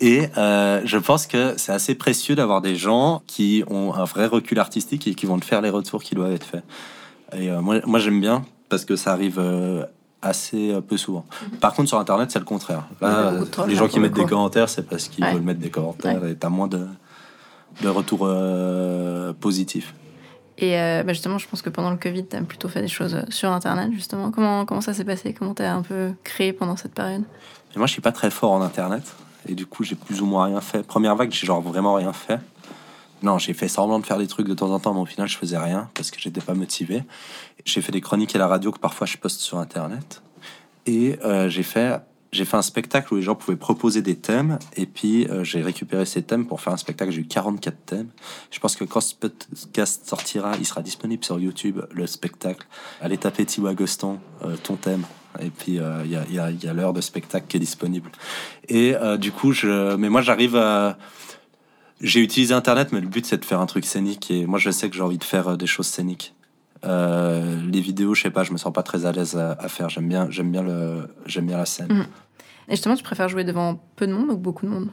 et 0.00 0.28
euh, 0.38 0.80
je 0.84 0.96
pense 0.96 1.26
que 1.26 1.54
c'est 1.58 1.72
assez 1.72 1.94
précieux 1.94 2.34
d'avoir 2.34 2.62
des 2.62 2.74
gens 2.74 3.22
qui 3.26 3.64
ont 3.68 3.92
un 3.92 4.04
vrai 4.04 4.26
recul 4.26 4.58
artistique 4.58 5.06
et 5.06 5.14
qui 5.14 5.26
vont 5.26 5.38
te 5.38 5.44
faire 5.44 5.60
les 5.60 5.70
retours 5.70 6.02
qui 6.02 6.14
doivent 6.14 6.32
être 6.32 6.46
faits. 6.46 6.64
Et 7.36 7.50
moi, 7.50 7.80
moi 7.86 7.98
j'aime 7.98 8.20
bien 8.20 8.44
parce 8.70 8.86
que 8.86 8.96
ça 8.96 9.12
arrive 9.12 9.38
euh, 9.38 9.84
assez 10.22 10.70
euh, 10.72 10.80
peu 10.80 10.96
souvent. 10.96 11.26
Par 11.60 11.74
contre, 11.74 11.88
sur 11.88 11.98
Internet, 11.98 12.30
c'est 12.30 12.38
le 12.38 12.44
contraire. 12.46 12.84
Là, 13.02 13.32
les 13.66 13.74
gens 13.74 13.88
qui 13.88 14.00
mettent 14.00 14.14
des 14.14 14.24
commentaires, 14.24 14.68
c'est 14.70 14.88
parce 14.88 15.08
qu'ils 15.08 15.24
Ouais. 15.24 15.34
veulent 15.34 15.42
mettre 15.42 15.60
des 15.60 15.70
commentaires 15.70 16.24
et 16.24 16.34
t'as 16.36 16.48
moins 16.48 16.68
de, 16.68 16.86
de 17.82 17.88
retours 17.88 18.22
euh, 18.24 19.32
positifs. 19.34 19.94
Et 20.58 20.78
euh, 20.78 21.02
bah, 21.02 21.12
justement, 21.14 21.38
je 21.38 21.48
pense 21.48 21.62
que 21.62 21.70
pendant 21.70 21.90
le 21.90 21.96
Covid, 21.96 22.26
tu 22.26 22.36
as 22.36 22.42
plutôt 22.42 22.68
fait 22.68 22.82
des 22.82 22.88
choses 22.88 23.22
sur 23.30 23.50
Internet, 23.50 23.90
justement. 23.92 24.30
Comment, 24.30 24.66
comment 24.66 24.82
ça 24.82 24.92
s'est 24.92 25.04
passé? 25.06 25.32
Comment 25.32 25.54
tu 25.54 25.62
as 25.62 25.74
un 25.74 25.82
peu 25.82 26.12
créé 26.22 26.52
pendant 26.52 26.76
cette 26.76 26.92
période? 26.92 27.22
Et 27.74 27.78
moi, 27.78 27.86
je 27.86 27.92
suis 27.92 28.02
pas 28.02 28.12
très 28.12 28.30
fort 28.30 28.52
en 28.52 28.60
Internet. 28.62 29.02
Et 29.48 29.54
du 29.54 29.64
coup, 29.64 29.84
j'ai 29.84 29.94
plus 29.94 30.20
ou 30.20 30.26
moins 30.26 30.44
rien 30.46 30.60
fait. 30.60 30.86
Première 30.86 31.16
vague, 31.16 31.32
j'ai 31.32 31.46
genre 31.46 31.62
vraiment 31.62 31.94
rien 31.94 32.12
fait. 32.12 32.38
Non, 33.22 33.38
j'ai 33.38 33.52
fait 33.52 33.68
semblant 33.68 33.98
de 33.98 34.06
faire 34.06 34.18
des 34.18 34.26
trucs 34.26 34.48
de 34.48 34.54
temps 34.54 34.70
en 34.70 34.80
temps, 34.80 34.94
mais 34.94 35.00
au 35.00 35.06
final, 35.06 35.28
je 35.28 35.36
faisais 35.36 35.58
rien 35.58 35.90
parce 35.94 36.10
que 36.10 36.18
j'étais 36.20 36.40
pas 36.40 36.54
motivé. 36.54 37.02
J'ai 37.64 37.82
fait 37.82 37.92
des 37.92 38.00
chroniques 38.00 38.34
à 38.34 38.38
la 38.38 38.46
radio 38.46 38.72
que 38.72 38.78
parfois 38.78 39.06
je 39.06 39.16
poste 39.18 39.40
sur 39.40 39.58
Internet. 39.58 40.22
Et 40.86 41.18
euh, 41.24 41.50
j'ai 41.50 41.62
fait, 41.62 42.00
j'ai 42.32 42.46
fait 42.46 42.56
un 42.56 42.62
spectacle 42.62 43.12
où 43.12 43.16
les 43.16 43.22
gens 43.22 43.34
pouvaient 43.34 43.58
proposer 43.58 44.00
des 44.00 44.16
thèmes. 44.16 44.58
Et 44.76 44.86
puis, 44.86 45.26
euh, 45.26 45.44
j'ai 45.44 45.60
récupéré 45.60 46.06
ces 46.06 46.22
thèmes 46.22 46.46
pour 46.46 46.62
faire 46.62 46.72
un 46.72 46.78
spectacle. 46.78 47.12
J'ai 47.12 47.20
eu 47.20 47.26
44 47.26 47.76
thèmes. 47.84 48.08
Je 48.50 48.58
pense 48.58 48.74
que 48.74 48.84
quand 48.84 49.02
ce 49.02 49.14
podcast 49.14 50.06
sortira, 50.08 50.52
il 50.58 50.64
sera 50.64 50.80
disponible 50.80 51.22
sur 51.22 51.38
YouTube, 51.38 51.80
le 51.92 52.06
spectacle. 52.06 52.66
Allez 53.02 53.18
taper 53.18 53.44
Thibaut 53.44 53.68
Agoston, 53.68 54.18
euh, 54.44 54.56
ton 54.62 54.76
thème. 54.76 55.04
Et 55.40 55.50
puis, 55.50 55.78
il 56.04 56.10
y 56.10 56.16
a, 56.16 56.50
y 56.50 56.56
y 56.56 56.68
a 56.68 56.72
l'heure 56.72 56.92
de 56.92 57.00
spectacle 57.00 57.46
qui 57.46 57.56
est 57.56 57.60
disponible. 57.60 58.10
Et 58.68 58.94
du 59.20 59.30
coup, 59.30 59.52
je, 59.52 59.94
mais 59.94 60.08
moi, 60.08 60.22
j'arrive 60.22 60.56
à. 60.56 60.98
J'ai 62.00 62.20
utilisé 62.20 62.54
Internet, 62.54 62.92
mais 62.92 63.00
le 63.00 63.08
but, 63.08 63.26
c'est 63.26 63.38
de 63.38 63.44
faire 63.44 63.60
un 63.60 63.66
truc 63.66 63.84
scénique. 63.84 64.30
Et 64.30 64.46
moi, 64.46 64.58
je 64.58 64.70
sais 64.70 64.88
que 64.88 64.96
j'ai 64.96 65.02
envie 65.02 65.18
de 65.18 65.24
faire 65.24 65.48
euh, 65.48 65.56
des 65.56 65.66
choses 65.66 65.86
scéniques. 65.86 66.34
Euh, 66.84 67.60
les 67.70 67.80
vidéos, 67.80 68.14
je 68.14 68.22
sais 68.22 68.30
pas, 68.30 68.42
je 68.42 68.52
me 68.52 68.58
sens 68.58 68.72
pas 68.72 68.82
très 68.82 69.04
à 69.04 69.12
l'aise 69.12 69.36
à, 69.36 69.52
à 69.52 69.68
faire. 69.68 69.90
J'aime 69.90 70.08
bien, 70.08 70.28
j'aime 70.30 70.50
bien 70.50 70.62
le, 70.62 71.08
j'aime 71.26 71.46
bien 71.46 71.58
la 71.58 71.66
scène. 71.66 71.92
Mhm. 71.92 72.06
Et 72.68 72.72
justement, 72.72 72.96
tu 72.96 73.02
préfères 73.02 73.28
jouer 73.28 73.44
devant 73.44 73.78
peu 73.96 74.06
de 74.06 74.12
monde 74.12 74.30
ou 74.30 74.36
beaucoup 74.36 74.64
de 74.64 74.70
monde? 74.70 74.88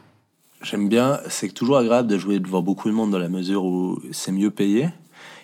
J'aime 0.61 0.89
bien. 0.89 1.19
C'est 1.29 1.53
toujours 1.53 1.77
agréable 1.77 2.09
de 2.09 2.17
jouer 2.17 2.39
devant 2.39 2.61
beaucoup 2.61 2.89
de 2.89 2.93
monde 2.93 3.11
dans 3.11 3.19
la 3.19 3.29
mesure 3.29 3.63
où 3.63 4.01
c'est 4.11 4.31
mieux 4.31 4.51
payé. 4.51 4.89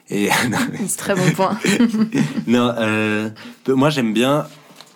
Et 0.10 0.30
C'est 0.88 0.98
très 0.98 1.16
bon 1.16 1.32
point. 1.32 1.58
non, 2.48 2.74
euh, 2.78 3.30
moi 3.68 3.90
j'aime 3.90 4.14
bien. 4.14 4.48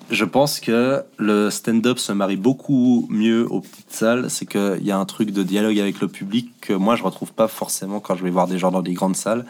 Je 0.10 0.24
pense 0.24 0.62
que 0.62 1.04
le 1.18 1.50
stand-up 1.50 2.00
se 2.00 2.14
marie 2.14 2.38
beaucoup 2.38 3.08
mieux 3.10 3.46
aux 3.52 3.60
petites 3.60 3.92
salles. 3.92 4.30
C'est 4.30 4.46
qu'il 4.46 4.84
y 4.84 4.92
a 4.92 4.98
un 4.98 5.06
truc 5.06 5.32
de 5.32 5.44
dialogue 5.44 5.78
avec 5.80 6.00
le 6.00 6.08
public 6.08 6.54
que 6.62 6.72
moi 6.72 6.96
je 6.96 7.04
retrouve 7.04 7.34
pas 7.34 7.50
forcément 7.50 8.00
quand 8.00 8.16
je 8.16 8.24
vais 8.24 8.30
voir 8.30 8.48
des 8.48 8.58
gens 8.58 8.72
dans 8.72 8.82
des 8.82 8.94
grandes 8.94 9.18
salles. 9.18 9.46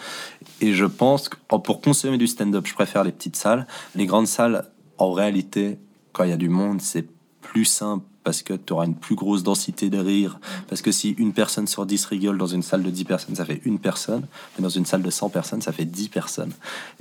Et 0.59 0.73
je 0.73 0.85
pense 0.85 1.29
que 1.29 1.37
oh, 1.51 1.59
pour 1.59 1.79
consommer 1.81 2.17
du 2.17 2.25
stand-up, 2.25 2.65
je 2.65 2.73
préfère 2.73 3.03
les 3.03 3.11
petites 3.11 3.35
salles. 3.35 3.67
Les 3.93 4.07
grandes 4.07 4.25
salles, 4.25 4.65
en 4.97 5.11
réalité, 5.11 5.77
quand 6.11 6.23
il 6.23 6.31
y 6.31 6.33
a 6.33 6.37
du 6.37 6.49
monde, 6.49 6.81
c'est 6.81 7.05
plus 7.41 7.65
simple 7.65 8.03
parce 8.27 8.43
que 8.43 8.55
tu 8.55 8.73
auras 8.73 8.85
une 8.85 8.93
plus 8.93 9.15
grosse 9.15 9.41
densité 9.41 9.89
de 9.89 9.99
rire. 9.99 10.37
Parce 10.67 10.81
que 10.81 10.91
si 10.91 11.11
une 11.11 11.31
personne 11.31 11.65
sur 11.65 11.85
10 11.85 12.03
rigole 12.07 12.37
dans 12.37 12.45
une 12.45 12.61
salle 12.61 12.83
de 12.83 12.89
10 12.89 13.05
personnes, 13.05 13.35
ça 13.35 13.45
fait 13.45 13.61
une 13.63 13.79
personne. 13.79 14.27
Mais 14.57 14.63
dans 14.63 14.67
une 14.67 14.85
salle 14.85 15.01
de 15.01 15.09
100 15.09 15.29
personnes, 15.29 15.61
ça 15.61 15.71
fait 15.71 15.85
10 15.85 16.09
personnes. 16.09 16.51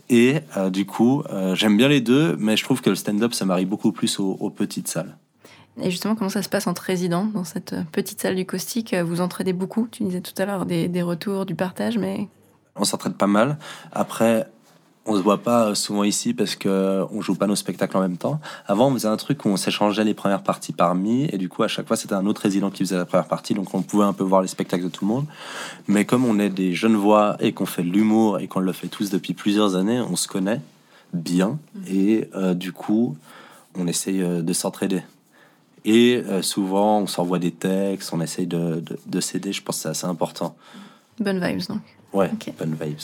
Et 0.08 0.38
euh, 0.56 0.70
du 0.70 0.86
coup, 0.86 1.24
euh, 1.30 1.56
j'aime 1.56 1.76
bien 1.76 1.88
les 1.88 2.00
deux, 2.00 2.36
mais 2.38 2.56
je 2.56 2.62
trouve 2.62 2.80
que 2.80 2.90
le 2.90 2.94
stand-up 2.94 3.34
se 3.34 3.42
marie 3.42 3.66
beaucoup 3.66 3.90
plus 3.90 4.20
aux, 4.20 4.36
aux 4.38 4.50
petites 4.50 4.86
salles. 4.86 5.16
Et 5.82 5.90
justement, 5.90 6.14
comment 6.14 6.30
ça 6.30 6.44
se 6.44 6.48
passe 6.48 6.68
entre 6.68 6.82
résidents 6.82 7.24
dans 7.24 7.42
cette 7.42 7.72
euh, 7.72 7.82
petite 7.90 8.20
salle 8.20 8.36
du 8.36 8.46
caustique? 8.46 8.94
Vous 8.94 9.20
entraidez 9.20 9.52
beaucoup? 9.52 9.88
Tu 9.90 10.04
disais 10.04 10.20
tout 10.20 10.40
à 10.40 10.44
l'heure 10.44 10.64
des, 10.64 10.86
des 10.86 11.02
retours, 11.02 11.44
du 11.44 11.56
partage, 11.56 11.98
mais 11.98 12.28
On 12.76 12.84
s'entraide 12.84 13.14
pas 13.14 13.26
mal. 13.26 13.58
Après, 13.90 14.46
on 15.06 15.16
se 15.16 15.20
voit 15.20 15.38
pas 15.38 15.74
souvent 15.74 16.04
ici 16.04 16.34
parce 16.34 16.56
que 16.56 17.04
on 17.12 17.20
joue 17.20 17.34
pas 17.34 17.46
nos 17.46 17.56
spectacles 17.56 17.96
en 17.96 18.00
même 18.00 18.16
temps. 18.16 18.40
Avant, 18.66 18.88
on 18.88 18.92
faisait 18.92 19.08
un 19.08 19.16
truc 19.16 19.44
où 19.44 19.48
on 19.48 19.56
s'échangeait 19.56 20.04
les 20.04 20.14
premières 20.14 20.42
parties 20.42 20.72
parmi, 20.72 21.24
et 21.32 21.38
du 21.38 21.48
coup, 21.48 21.62
à 21.62 21.68
chaque 21.68 21.86
fois, 21.86 21.96
c'était 21.96 22.14
un 22.14 22.26
autre 22.26 22.42
résident 22.42 22.70
qui 22.70 22.78
faisait 22.84 22.96
la 22.96 23.04
première 23.04 23.28
partie, 23.28 23.54
donc 23.54 23.72
on 23.74 23.82
pouvait 23.82 24.04
un 24.04 24.12
peu 24.12 24.24
voir 24.24 24.42
les 24.42 24.48
spectacles 24.48 24.84
de 24.84 24.88
tout 24.88 25.04
le 25.04 25.12
monde. 25.12 25.26
Mais 25.86 26.04
comme 26.04 26.24
on 26.24 26.38
est 26.38 26.50
des 26.50 26.74
jeunes 26.74 26.96
voix 26.96 27.36
et 27.40 27.52
qu'on 27.52 27.66
fait 27.66 27.82
de 27.82 27.90
l'humour 27.90 28.40
et 28.40 28.48
qu'on 28.48 28.60
le 28.60 28.72
fait 28.72 28.88
tous 28.88 29.10
depuis 29.10 29.34
plusieurs 29.34 29.76
années, 29.76 30.00
on 30.00 30.16
se 30.16 30.28
connaît 30.28 30.60
bien, 31.12 31.58
et 31.88 32.28
euh, 32.34 32.54
du 32.54 32.72
coup, 32.72 33.16
on 33.78 33.86
essaye 33.86 34.22
euh, 34.22 34.42
de 34.42 34.52
s'entraider. 34.52 35.02
Et 35.84 36.16
euh, 36.26 36.42
souvent, 36.42 36.98
on 36.98 37.06
s'envoie 37.06 37.38
des 37.38 37.52
textes, 37.52 38.12
on 38.12 38.20
essaye 38.20 38.48
de, 38.48 38.80
de, 38.80 38.98
de 39.06 39.20
s'aider. 39.20 39.52
Je 39.52 39.62
pense 39.62 39.76
que 39.76 39.82
c'est 39.82 39.88
assez 39.88 40.06
important. 40.06 40.56
bonnes 41.20 41.40
vibes 41.40 41.62
donc. 41.68 41.80
Ouais, 42.12 42.30
bonne 42.58 42.76
vibes. 42.80 42.98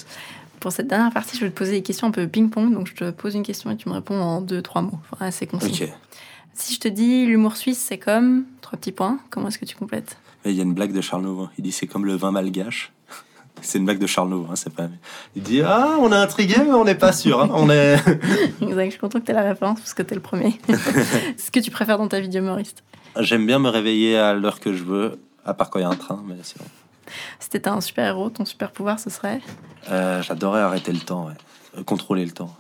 Pour 0.63 0.71
cette 0.71 0.87
dernière 0.87 1.11
partie, 1.13 1.37
je 1.37 1.45
vais 1.45 1.51
te 1.51 1.57
poser 1.59 1.73
des 1.73 1.83
questions 1.83 2.07
un 2.07 2.13
peu 2.13 2.29
ping-pong. 2.29 2.73
Donc, 2.73 2.87
je 2.87 2.95
te 2.95 3.11
pose 3.11 3.35
une 3.35 3.43
question 3.43 3.69
et 3.73 3.77
tu 3.77 3.89
me 3.89 3.95
réponds 3.95 4.15
en 4.21 4.41
deux, 4.41 4.63
trois 4.63 4.81
mots. 4.81 5.01
Enfin, 5.11 5.27
assez 5.27 5.45
concis. 5.45 5.87
Si 6.55 6.75
je 6.75 6.79
te 6.79 6.87
dis 6.87 7.27
l'humour 7.27 7.57
suisse, 7.57 7.79
c'est 7.81 7.99
comme 7.99 8.45
trois 8.61 8.79
petits 8.79 8.93
points, 8.93 9.19
comment 9.31 9.49
est-ce 9.49 9.59
que 9.59 9.65
tu 9.65 9.75
complètes? 9.75 10.19
Il 10.45 10.53
y 10.53 10.61
a 10.61 10.63
une 10.63 10.73
blague 10.73 10.93
de 10.93 11.01
Charles 11.01 11.23
Nouveau. 11.23 11.49
Il 11.59 11.65
dit 11.65 11.73
c'est 11.73 11.89
comme 11.89 12.07
le 12.07 12.15
vin 12.15 12.31
malgache. 12.31 12.93
C'est 13.61 13.79
une 13.79 13.85
blague 13.87 13.99
de 13.99 14.07
Charles 14.07 14.29
Nouveau, 14.29 14.51
hein, 14.53 14.57
c'est 14.57 14.73
pas. 14.73 14.89
Il 15.37 15.43
dit 15.43 15.63
ah 15.63 15.97
on 16.01 16.11
est 16.13 16.17
intrigué 16.17 16.57
mais 16.59 16.73
on 16.73 16.85
n'est 16.85 16.95
pas 16.97 17.13
sûr. 17.13 17.41
hein, 17.43 17.49
On 17.53 17.69
est. 17.71 17.95
Exact, 18.61 18.85
je 18.87 18.91
suis 18.91 18.99
content 19.01 19.21
que 19.21 19.25
tu 19.27 19.31
aies 19.31 19.35
la 19.35 19.43
référence 19.43 19.79
parce 19.81 19.95
que 19.95 20.03
tu 20.03 20.13
es 20.13 20.15
le 20.15 20.23
premier. 20.23 20.59
ce 21.37 21.51
que 21.51 21.61
tu 21.61 21.71
préfères 21.71 21.99
dans 21.99 22.09
ta 22.09 22.19
vie 22.21 22.29
d'humoriste? 22.29 22.83
J'aime 23.21 23.47
bien 23.47 23.59
me 23.59 23.69
réveiller 23.69 24.17
à 24.17 24.33
l'heure 24.33 24.59
que 24.61 24.73
je 24.73 24.83
veux, 24.85 25.21
à 25.45 25.55
part 25.55 25.71
quand 25.71 25.79
il 25.79 25.83
y 25.83 25.85
a 25.85 25.89
un 25.89 25.95
train, 25.97 26.23
mais 26.27 26.37
sinon. 26.43 26.65
Si 27.41 27.49
t'étais 27.49 27.69
un 27.69 27.81
super-héros, 27.81 28.31
ton 28.31 28.45
super-pouvoir, 28.45 28.99
ce 29.01 29.11
serait 29.11 29.41
Euh, 29.91 30.23
J'adorais 30.23 30.61
arrêter 30.61 30.93
le 30.93 31.01
temps, 31.01 31.27
ouais. 31.27 31.35
Euh, 31.79 31.83
contrôler 31.85 32.25
le 32.25 32.33
temps. 32.33 32.55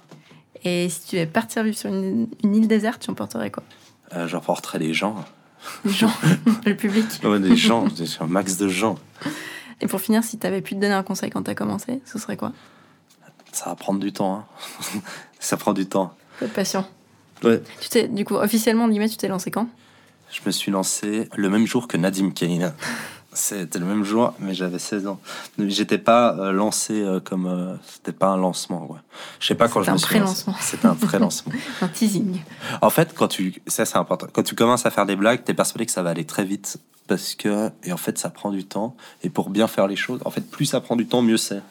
Et 0.64 0.88
si 0.88 1.08
tu 1.08 1.16
devais 1.16 1.26
partir 1.26 1.62
vivre 1.64 1.76
sur 1.76 1.90
une, 1.90 2.28
une 2.44 2.54
île 2.56 2.68
déserte, 2.68 3.02
tu 3.02 3.10
emporterais 3.10 3.50
quoi? 3.50 3.62
Euh, 4.14 4.28
J'emporterais 4.28 4.78
les 4.78 4.94
gens. 4.94 5.16
Les 5.84 5.92
gens, 5.92 6.12
le 6.66 6.74
public. 6.76 7.06
Ouais, 7.24 7.38
des 7.40 7.56
gens, 7.56 7.86
un 8.20 8.26
max 8.26 8.56
de 8.56 8.68
gens. 8.68 8.96
Et 9.80 9.86
pour 9.86 10.00
finir, 10.00 10.22
si 10.24 10.38
t'avais 10.38 10.60
pu 10.60 10.74
te 10.74 10.80
donner 10.80 10.94
un 10.94 11.02
conseil 11.02 11.30
quand 11.30 11.42
t'as 11.42 11.54
commencé, 11.54 12.00
ce 12.04 12.18
serait 12.18 12.36
quoi? 12.36 12.52
Ça 13.52 13.66
va 13.70 13.74
prendre 13.76 14.00
du 14.00 14.12
temps. 14.12 14.34
hein. 14.36 15.00
Ça 15.40 15.56
prend 15.56 15.72
du 15.72 15.86
temps. 15.86 16.14
Faut 16.38 16.44
être 16.46 16.52
patient. 16.52 16.86
Ouais. 17.42 17.60
Tu 17.80 17.88
t'es, 17.88 18.06
du 18.08 18.24
coup, 18.24 18.36
officiellement, 18.36 18.88
guillemets, 18.88 19.08
tu 19.08 19.16
t'es 19.16 19.26
lancé 19.28 19.50
quand? 19.50 19.66
Je 20.30 20.40
me 20.46 20.50
suis 20.52 20.70
lancé 20.70 21.28
le 21.36 21.50
même 21.50 21.66
jour 21.66 21.88
que 21.88 21.96
Nadim 21.96 22.30
Kane. 22.30 22.72
C'était 23.34 23.78
le 23.78 23.86
même 23.86 24.04
jour, 24.04 24.34
mais 24.40 24.52
j'avais 24.52 24.78
16 24.78 25.06
ans. 25.06 25.18
J'étais 25.58 25.96
pas 25.98 26.36
euh, 26.38 26.52
lancé 26.52 27.00
euh, 27.02 27.18
comme. 27.18 27.46
euh, 27.46 27.74
C'était 27.86 28.12
pas 28.12 28.26
un 28.28 28.36
lancement, 28.36 28.80
quoi. 28.86 28.98
Je 29.40 29.46
sais 29.46 29.54
pas 29.54 29.68
quand 29.68 29.82
je 29.82 29.90
me 29.90 29.96
suis 29.96 30.18
lancé. 30.18 30.44
pré-lancement. 30.44 30.54
C'était 30.60 30.86
un 30.86 30.94
pré-lancement. 30.94 31.52
Un 31.80 31.88
teasing. 31.88 32.40
en 32.82 32.90
fait, 32.90 33.14
quand 33.14 33.28
tu. 33.28 33.62
Ça, 33.66 33.84
c'est 33.86 33.96
important. 33.96 34.26
Quand 34.32 34.42
tu 34.42 34.54
commences 34.54 34.84
à 34.84 34.90
faire 34.90 35.06
des 35.06 35.16
blagues, 35.16 35.44
t'es 35.44 35.54
persuadé 35.54 35.86
que 35.86 35.92
ça 35.92 36.02
va 36.02 36.10
aller 36.10 36.24
très 36.26 36.44
vite. 36.44 36.76
Parce 37.08 37.34
que. 37.34 37.70
Et 37.84 37.92
en 37.92 37.96
fait, 37.96 38.18
ça 38.18 38.28
prend 38.28 38.50
du 38.50 38.64
temps. 38.64 38.94
Et 39.22 39.30
pour 39.30 39.48
bien 39.48 39.66
faire 39.66 39.86
les 39.86 39.96
choses, 39.96 40.20
en 40.26 40.30
fait, 40.30 40.42
plus 40.42 40.66
ça 40.66 40.80
prend 40.82 40.96
du 40.96 41.06
temps, 41.06 41.22
mieux 41.22 41.38
c'est. 41.38 41.62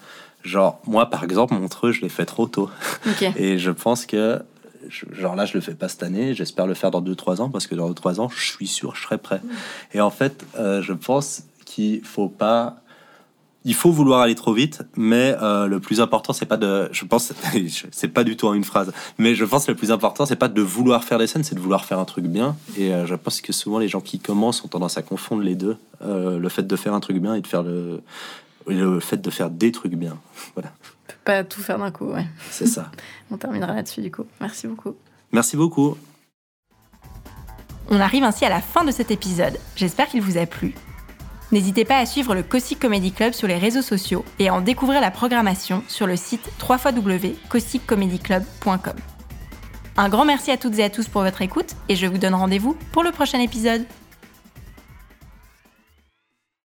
Genre, 0.44 0.80
moi, 0.88 1.12
par 1.12 1.24
exemple, 1.24 1.54
Montreux, 1.54 1.92
je 1.92 2.02
l'ai 2.02 2.10
fait 2.10 2.26
trop 2.26 2.48
tôt. 2.48 2.72
Et 3.36 3.60
je 3.60 3.70
pense 3.70 4.08
que, 4.08 4.42
genre 5.12 5.36
là, 5.36 5.46
je 5.46 5.54
le 5.54 5.62
fais 5.62 5.76
pas 5.76 5.88
cette 5.88 6.02
année. 6.02 6.34
J'espère 6.34 6.66
le 6.66 6.74
faire 6.74 6.90
dans 6.90 7.02
2-3 7.04 7.42
ans 7.42 7.50
parce 7.52 7.68
que 7.68 7.76
dans 7.76 7.88
2-3 7.92 8.20
ans, 8.20 8.30
je 8.36 8.44
suis 8.52 8.66
sûr, 8.68 8.96
je 8.96 9.04
serai 9.04 9.20
prêt. 9.20 9.40
Et 9.94 10.02
en 10.02 10.10
fait, 10.10 10.44
euh, 10.58 10.82
je 10.82 10.94
pense 10.94 11.44
qu'il 11.72 12.04
faut 12.04 12.30
pas. 12.30 12.78
Il 13.64 13.76
faut 13.76 13.92
vouloir 13.92 14.22
aller 14.22 14.34
trop 14.34 14.54
vite, 14.54 14.82
mais 14.96 15.36
euh, 15.40 15.68
le 15.68 15.80
plus 15.80 16.02
important, 16.02 16.34
c'est 16.34 16.48
pas 16.48 16.58
de. 16.58 16.90
Je 16.92 17.06
pense, 17.06 17.32
c'est 17.92 18.08
pas 18.08 18.24
du 18.24 18.36
tout 18.36 18.48
en 18.48 18.56
une 18.56 18.64
phrase, 18.64 18.92
mais 19.20 19.36
je 19.36 19.46
pense 19.46 19.66
que 19.66 19.72
le 19.72 19.78
plus 19.78 19.92
important, 19.92 20.26
c'est 20.26 20.36
pas 20.36 20.48
de 20.48 20.62
vouloir 20.62 21.04
faire 21.04 21.20
des 21.20 21.28
scènes, 21.28 21.44
c'est 21.44 21.54
de 21.54 21.60
vouloir 21.60 21.86
faire 21.86 22.00
un 22.00 22.06
truc 22.06 22.26
bien. 22.26 22.56
Et 22.76 22.92
euh, 22.92 23.06
je 23.06 23.14
pense 23.14 23.40
que 23.40 23.54
souvent, 23.54 23.78
les 23.78 23.88
gens 23.88 24.02
qui 24.02 24.20
commencent 24.20 24.64
ont 24.66 24.68
tendance 24.68 24.98
à 24.98 25.04
confondre 25.04 25.44
les 25.44 25.56
deux. 25.56 25.78
Euh, 26.02 26.40
le 26.40 26.50
fait 26.50 26.64
de 26.64 26.76
faire 26.76 26.96
un 26.96 27.00
truc 27.00 27.18
bien 27.18 27.36
et 27.36 27.42
de 27.42 27.48
faire 27.48 27.62
le. 27.62 28.02
fait 29.00 29.22
de 29.22 29.30
faire 29.30 29.52
des 29.52 29.72
trucs 29.72 29.94
bien. 29.94 30.18
Voilà, 30.56 30.72
Tu 31.08 31.14
peux 31.14 31.22
pas 31.24 31.44
tout 31.44 31.62
faire 31.62 31.78
d'un 31.78 31.92
coup, 31.92 32.06
ouais. 32.06 32.26
c'est 32.50 32.68
ça. 32.68 32.92
On 33.32 33.38
terminera 33.38 33.76
là-dessus, 33.76 34.02
du 34.02 34.10
coup. 34.10 34.26
Merci 34.40 34.66
beaucoup. 34.66 34.96
Merci 35.32 35.56
beaucoup. 35.56 35.98
On 37.92 38.00
arrive 38.00 38.24
ainsi 38.24 38.44
à 38.44 38.50
la 38.50 38.62
fin 38.62 38.84
de 38.86 38.92
cet 38.92 39.12
épisode. 39.12 39.60
J'espère 39.76 40.08
qu'il 40.08 40.22
vous 40.22 40.38
a 40.38 40.46
plu. 40.48 40.74
N'hésitez 41.52 41.84
pas 41.84 41.98
à 41.98 42.06
suivre 42.06 42.34
le 42.34 42.44
Caustic 42.44 42.80
Comedy 42.80 43.12
Club 43.12 43.34
sur 43.34 43.48
les 43.48 43.58
réseaux 43.58 43.82
sociaux 43.82 44.24
et 44.40 44.48
à 44.48 44.54
en 44.54 44.62
découvrir 44.62 45.02
la 45.02 45.12
programmation 45.12 45.84
sur 45.88 46.08
le 46.08 46.16
site 46.16 46.50
www.causticcomedyclub.com. 46.68 48.96
Un 49.98 50.10
grand 50.10 50.24
merci 50.24 50.52
à 50.52 50.58
toutes 50.58 50.80
et 50.80 50.84
à 50.84 50.90
tous 50.90 51.10
pour 51.10 51.24
votre 51.24 51.42
écoute 51.42 51.76
et 51.90 51.98
je 51.98 52.08
vous 52.08 52.18
donne 52.18 52.36
rendez-vous 52.36 52.78
pour 52.94 53.04
le 53.04 53.12
prochain 53.12 53.40
épisode. 53.40 53.86